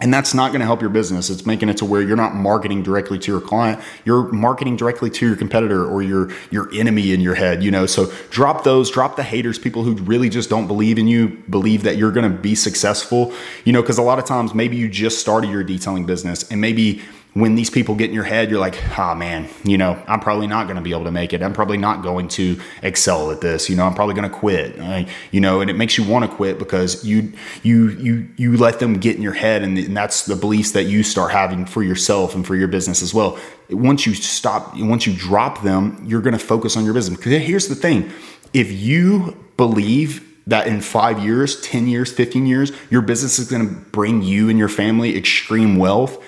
and 0.00 0.12
that's 0.12 0.32
not 0.32 0.48
going 0.50 0.60
to 0.60 0.66
help 0.66 0.80
your 0.80 0.90
business. 0.90 1.28
It's 1.28 1.44
making 1.44 1.68
it 1.68 1.76
to 1.78 1.84
where 1.84 2.00
you're 2.00 2.16
not 2.16 2.34
marketing 2.34 2.82
directly 2.82 3.18
to 3.18 3.30
your 3.30 3.40
client. 3.40 3.82
You're 4.04 4.32
marketing 4.32 4.76
directly 4.76 5.10
to 5.10 5.26
your 5.26 5.36
competitor 5.36 5.84
or 5.84 6.02
your 6.02 6.30
your 6.50 6.72
enemy 6.74 7.12
in 7.12 7.20
your 7.20 7.34
head, 7.34 7.62
you 7.62 7.70
know. 7.70 7.86
So 7.86 8.10
drop 8.30 8.64
those, 8.64 8.90
drop 8.90 9.16
the 9.16 9.22
haters, 9.22 9.58
people 9.58 9.84
who 9.84 9.94
really 9.94 10.28
just 10.28 10.48
don't 10.48 10.66
believe 10.66 10.98
in 10.98 11.06
you, 11.06 11.28
believe 11.50 11.82
that 11.82 11.96
you're 11.96 12.12
going 12.12 12.30
to 12.30 12.36
be 12.36 12.54
successful, 12.54 13.32
you 13.64 13.72
know, 13.72 13.82
cuz 13.82 13.98
a 13.98 14.02
lot 14.02 14.18
of 14.18 14.24
times 14.24 14.54
maybe 14.54 14.76
you 14.76 14.88
just 14.88 15.18
started 15.18 15.50
your 15.50 15.62
detailing 15.62 16.06
business 16.06 16.50
and 16.50 16.60
maybe 16.60 17.02
when 17.34 17.54
these 17.54 17.70
people 17.70 17.94
get 17.94 18.08
in 18.08 18.14
your 18.14 18.24
head, 18.24 18.50
you're 18.50 18.58
like, 18.58 18.76
oh 18.98 19.14
man, 19.14 19.48
you 19.62 19.78
know, 19.78 20.02
I'm 20.08 20.18
probably 20.18 20.48
not 20.48 20.64
going 20.64 20.76
to 20.76 20.82
be 20.82 20.90
able 20.90 21.04
to 21.04 21.12
make 21.12 21.32
it. 21.32 21.42
I'm 21.42 21.52
probably 21.52 21.78
not 21.78 22.02
going 22.02 22.26
to 22.28 22.60
excel 22.82 23.30
at 23.30 23.40
this. 23.40 23.70
You 23.70 23.76
know, 23.76 23.84
I'm 23.84 23.94
probably 23.94 24.14
going 24.14 24.28
to 24.28 24.36
quit. 24.36 24.80
I, 24.80 25.06
you 25.30 25.40
know, 25.40 25.60
and 25.60 25.70
it 25.70 25.74
makes 25.74 25.96
you 25.96 26.04
want 26.04 26.28
to 26.28 26.36
quit 26.36 26.58
because 26.58 27.04
you 27.04 27.32
you 27.62 27.90
you 27.90 28.28
you 28.36 28.56
let 28.56 28.80
them 28.80 28.98
get 28.98 29.16
in 29.16 29.22
your 29.22 29.32
head, 29.32 29.62
and, 29.62 29.78
and 29.78 29.96
that's 29.96 30.26
the 30.26 30.34
beliefs 30.34 30.72
that 30.72 30.84
you 30.84 31.04
start 31.04 31.30
having 31.30 31.66
for 31.66 31.82
yourself 31.84 32.34
and 32.34 32.44
for 32.44 32.56
your 32.56 32.68
business 32.68 33.00
as 33.00 33.14
well. 33.14 33.38
Once 33.70 34.06
you 34.06 34.14
stop, 34.14 34.76
once 34.76 35.06
you 35.06 35.14
drop 35.14 35.62
them, 35.62 36.02
you're 36.06 36.22
going 36.22 36.36
to 36.36 36.44
focus 36.44 36.76
on 36.76 36.84
your 36.84 36.94
business. 36.94 37.16
Because 37.16 37.40
here's 37.42 37.68
the 37.68 37.76
thing: 37.76 38.10
if 38.52 38.72
you 38.72 39.36
believe 39.56 40.26
that 40.48 40.66
in 40.66 40.80
five 40.80 41.20
years, 41.20 41.60
10 41.60 41.86
years, 41.86 42.10
15 42.10 42.44
years, 42.44 42.72
your 42.90 43.02
business 43.02 43.38
is 43.38 43.48
going 43.48 43.68
to 43.68 43.72
bring 43.72 44.20
you 44.22 44.48
and 44.48 44.58
your 44.58 44.68
family 44.68 45.16
extreme 45.16 45.76
wealth 45.76 46.18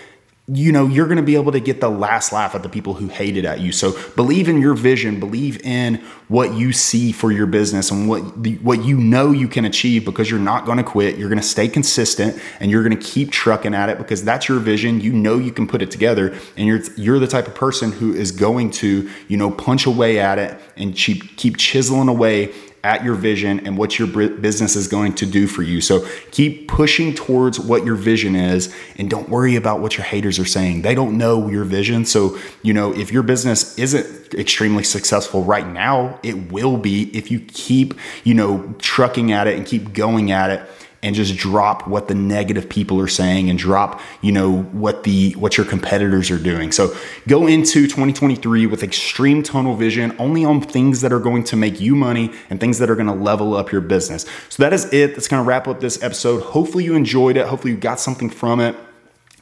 you 0.54 0.72
know 0.72 0.86
you're 0.86 1.06
going 1.06 1.16
to 1.16 1.22
be 1.22 1.34
able 1.34 1.52
to 1.52 1.60
get 1.60 1.80
the 1.80 1.88
last 1.88 2.32
laugh 2.32 2.54
at 2.54 2.62
the 2.62 2.68
people 2.68 2.94
who 2.94 3.08
hated 3.08 3.44
at 3.44 3.60
you. 3.60 3.72
So 3.72 3.98
believe 4.14 4.48
in 4.48 4.60
your 4.60 4.74
vision 4.74 5.20
believe 5.20 5.60
in 5.64 5.96
what 6.28 6.54
you 6.54 6.72
see 6.72 7.12
for 7.12 7.32
your 7.32 7.46
business 7.46 7.90
and 7.90 8.08
what 8.08 8.42
the, 8.42 8.56
what 8.56 8.84
you 8.84 8.98
know 8.98 9.30
you 9.30 9.48
can 9.48 9.64
achieve 9.64 10.04
because 10.04 10.30
you're 10.30 10.40
not 10.40 10.66
going 10.66 10.78
to 10.78 10.84
quit. 10.84 11.16
You're 11.16 11.28
going 11.28 11.40
to 11.40 11.46
stay 11.46 11.68
consistent 11.68 12.40
and 12.60 12.70
you're 12.70 12.82
going 12.82 12.96
to 12.96 13.02
keep 13.02 13.30
trucking 13.30 13.74
at 13.74 13.88
it 13.88 13.98
because 13.98 14.24
that's 14.24 14.48
your 14.48 14.58
vision. 14.58 15.00
You 15.00 15.12
know 15.12 15.38
you 15.38 15.52
can 15.52 15.66
put 15.66 15.80
it 15.80 15.90
together 15.90 16.36
and 16.56 16.66
you're 16.66 16.82
you're 16.96 17.18
the 17.18 17.26
type 17.26 17.46
of 17.46 17.54
person 17.54 17.92
who 17.92 18.12
is 18.12 18.32
going 18.32 18.72
to 18.72 19.08
you 19.28 19.36
know 19.36 19.50
punch 19.50 19.86
away 19.86 20.18
at 20.18 20.38
it 20.38 20.58
and 20.76 20.94
keep 20.94 21.36
keep 21.36 21.56
chiseling 21.56 22.08
away 22.08 22.52
at 22.84 23.04
your 23.04 23.14
vision 23.14 23.64
and 23.64 23.78
what 23.78 23.98
your 23.98 24.08
business 24.08 24.74
is 24.74 24.88
going 24.88 25.14
to 25.14 25.26
do 25.26 25.46
for 25.46 25.62
you. 25.62 25.80
So 25.80 26.06
keep 26.32 26.66
pushing 26.66 27.14
towards 27.14 27.60
what 27.60 27.84
your 27.84 27.94
vision 27.94 28.34
is 28.34 28.74
and 28.96 29.08
don't 29.08 29.28
worry 29.28 29.54
about 29.54 29.80
what 29.80 29.96
your 29.96 30.04
haters 30.04 30.38
are 30.38 30.44
saying. 30.44 30.82
They 30.82 30.94
don't 30.94 31.16
know 31.16 31.48
your 31.48 31.64
vision. 31.64 32.04
So, 32.04 32.38
you 32.62 32.72
know, 32.72 32.92
if 32.92 33.12
your 33.12 33.22
business 33.22 33.78
isn't 33.78 34.34
extremely 34.34 34.82
successful 34.82 35.44
right 35.44 35.66
now, 35.66 36.18
it 36.24 36.50
will 36.50 36.76
be 36.76 37.16
if 37.16 37.30
you 37.30 37.40
keep, 37.40 37.94
you 38.24 38.34
know, 38.34 38.74
trucking 38.78 39.30
at 39.30 39.46
it 39.46 39.56
and 39.56 39.64
keep 39.64 39.92
going 39.92 40.32
at 40.32 40.50
it 40.50 40.68
and 41.02 41.14
just 41.14 41.36
drop 41.36 41.88
what 41.88 42.08
the 42.08 42.14
negative 42.14 42.68
people 42.68 43.00
are 43.00 43.08
saying 43.08 43.50
and 43.50 43.58
drop 43.58 44.00
you 44.20 44.30
know 44.30 44.62
what 44.62 45.02
the 45.02 45.32
what 45.32 45.56
your 45.56 45.66
competitors 45.66 46.30
are 46.30 46.38
doing. 46.38 46.72
So 46.72 46.94
go 47.26 47.46
into 47.46 47.86
2023 47.86 48.66
with 48.66 48.82
extreme 48.82 49.42
tunnel 49.42 49.74
vision 49.74 50.14
only 50.18 50.44
on 50.44 50.60
things 50.60 51.00
that 51.00 51.12
are 51.12 51.20
going 51.20 51.44
to 51.44 51.56
make 51.56 51.80
you 51.80 51.94
money 51.94 52.32
and 52.50 52.60
things 52.60 52.78
that 52.78 52.90
are 52.90 52.96
going 52.96 53.06
to 53.08 53.12
level 53.12 53.54
up 53.54 53.72
your 53.72 53.80
business. 53.80 54.26
So 54.48 54.62
that 54.62 54.72
is 54.72 54.92
it. 54.92 55.14
That's 55.14 55.28
going 55.28 55.42
to 55.42 55.48
wrap 55.48 55.66
up 55.68 55.80
this 55.80 56.02
episode. 56.02 56.42
Hopefully 56.42 56.84
you 56.84 56.94
enjoyed 56.94 57.36
it. 57.36 57.46
Hopefully 57.46 57.72
you 57.72 57.78
got 57.78 58.00
something 58.00 58.30
from 58.30 58.60
it 58.60 58.76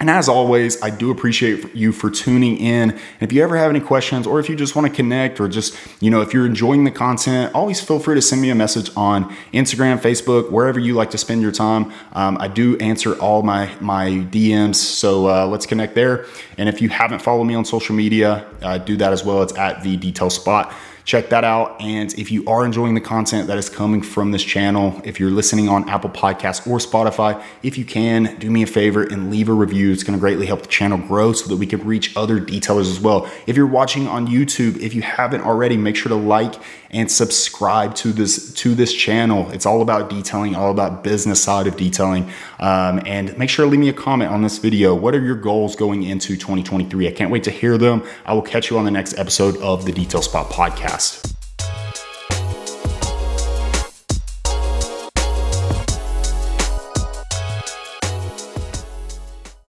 and 0.00 0.09
as 0.09 0.30
always, 0.30 0.80
I 0.83 0.88
do 0.88 1.11
appreciate 1.11 1.75
you 1.75 1.92
for 1.92 2.09
tuning 2.09 2.57
in. 2.57 2.92
And 2.92 3.00
if 3.21 3.35
you 3.35 3.42
ever 3.42 3.59
have 3.59 3.69
any 3.69 3.80
questions 3.80 4.26
or 4.26 4.40
if 4.40 4.49
you 4.49 4.57
just 4.57 4.75
want 4.75 4.88
to 4.88 4.92
connect 4.95 5.38
or 5.38 5.47
just, 5.47 5.76
you 6.00 6.09
know, 6.09 6.23
if 6.23 6.33
you're 6.33 6.47
enjoying 6.47 6.85
the 6.85 6.90
content, 6.90 7.54
always 7.54 7.83
feel 7.83 7.99
free 7.99 8.14
to 8.14 8.23
send 8.23 8.40
me 8.40 8.49
a 8.49 8.54
message 8.54 8.90
on 8.97 9.28
Instagram, 9.52 9.99
Facebook, 9.99 10.50
wherever 10.50 10.80
you 10.80 10.95
like 10.95 11.11
to 11.11 11.19
spend 11.19 11.42
your 11.42 11.52
time. 11.52 11.92
Um, 12.14 12.38
I 12.40 12.49
do 12.49 12.78
answer 12.78 13.14
all 13.21 13.42
my, 13.42 13.71
my 13.78 14.09
DMs. 14.09 14.76
So 14.76 15.28
uh, 15.28 15.47
let's 15.47 15.66
connect 15.66 15.95
there. 15.95 16.25
And 16.57 16.66
if 16.66 16.80
you 16.80 16.88
haven't 16.88 17.21
followed 17.21 17.45
me 17.45 17.54
on 17.54 17.66
social 17.66 17.95
media, 17.95 18.47
uh, 18.62 18.78
do 18.78 18.97
that 18.97 19.12
as 19.12 19.23
well. 19.23 19.42
It's 19.42 19.57
at 19.59 19.83
the 19.83 19.99
detail 19.99 20.30
spot 20.30 20.73
check 21.10 21.28
that 21.30 21.42
out. 21.42 21.80
And 21.80 22.14
if 22.14 22.30
you 22.30 22.44
are 22.46 22.64
enjoying 22.64 22.94
the 22.94 23.00
content 23.00 23.48
that 23.48 23.58
is 23.58 23.68
coming 23.68 24.00
from 24.00 24.30
this 24.30 24.44
channel, 24.44 25.00
if 25.02 25.18
you're 25.18 25.32
listening 25.32 25.68
on 25.68 25.88
Apple 25.88 26.08
Podcasts 26.08 26.64
or 26.68 26.78
Spotify, 26.78 27.42
if 27.64 27.76
you 27.76 27.84
can, 27.84 28.36
do 28.38 28.49
me 28.49 28.62
a 28.62 28.66
favor 28.66 29.02
and 29.02 29.28
leave 29.28 29.49
a 29.49 29.52
review. 29.52 29.90
It's 29.90 30.04
going 30.04 30.16
to 30.16 30.20
greatly 30.20 30.46
help 30.46 30.62
the 30.62 30.68
channel 30.68 30.99
grow 30.99 31.32
so 31.32 31.49
that 31.49 31.56
we 31.56 31.66
can 31.66 31.84
reach 31.84 32.16
other 32.16 32.38
detailers 32.38 32.88
as 32.88 33.00
well. 33.00 33.28
If 33.49 33.56
you're 33.56 33.66
watching 33.66 34.06
on 34.06 34.28
YouTube, 34.28 34.78
if 34.78 34.94
you 34.94 35.02
haven't 35.02 35.40
already, 35.40 35.76
make 35.76 35.96
sure 35.96 36.10
to 36.10 36.14
like 36.14 36.54
and 36.90 37.10
subscribe 37.10 37.94
to 37.94 38.12
this 38.12 38.52
to 38.54 38.75
this 38.75 38.92
channel. 38.92 39.50
It's 39.50 39.66
all 39.66 39.82
about 39.82 40.10
detailing, 40.10 40.54
all 40.54 40.70
about 40.70 41.02
business 41.02 41.42
side 41.42 41.66
of 41.66 41.76
detailing. 41.76 42.30
Um, 42.60 43.00
and 43.04 43.36
make 43.36 43.50
sure 43.50 43.64
to 43.64 43.70
leave 43.70 43.80
me 43.80 43.88
a 43.88 43.92
comment 43.92 44.30
on 44.30 44.42
this 44.42 44.58
video. 44.58 44.94
What 44.94 45.14
are 45.16 45.23
your 45.23 45.36
goals 45.36 45.75
going 45.75 46.04
into 46.04 46.36
2023? 46.36 47.08
I 47.08 47.12
can't 47.12 47.30
wait 47.32 47.44
to 47.44 47.50
hear 47.50 47.78
them. 47.78 48.04
I 48.25 48.34
will 48.34 48.42
catch 48.42 48.70
you 48.70 48.78
on 48.78 48.84
the 48.84 48.90
next 48.92 49.18
episode 49.18 49.56
of 49.58 49.84
the 49.84 49.92
Detail 49.92 50.23
Spot 50.23 50.49
podcast. 51.00 51.39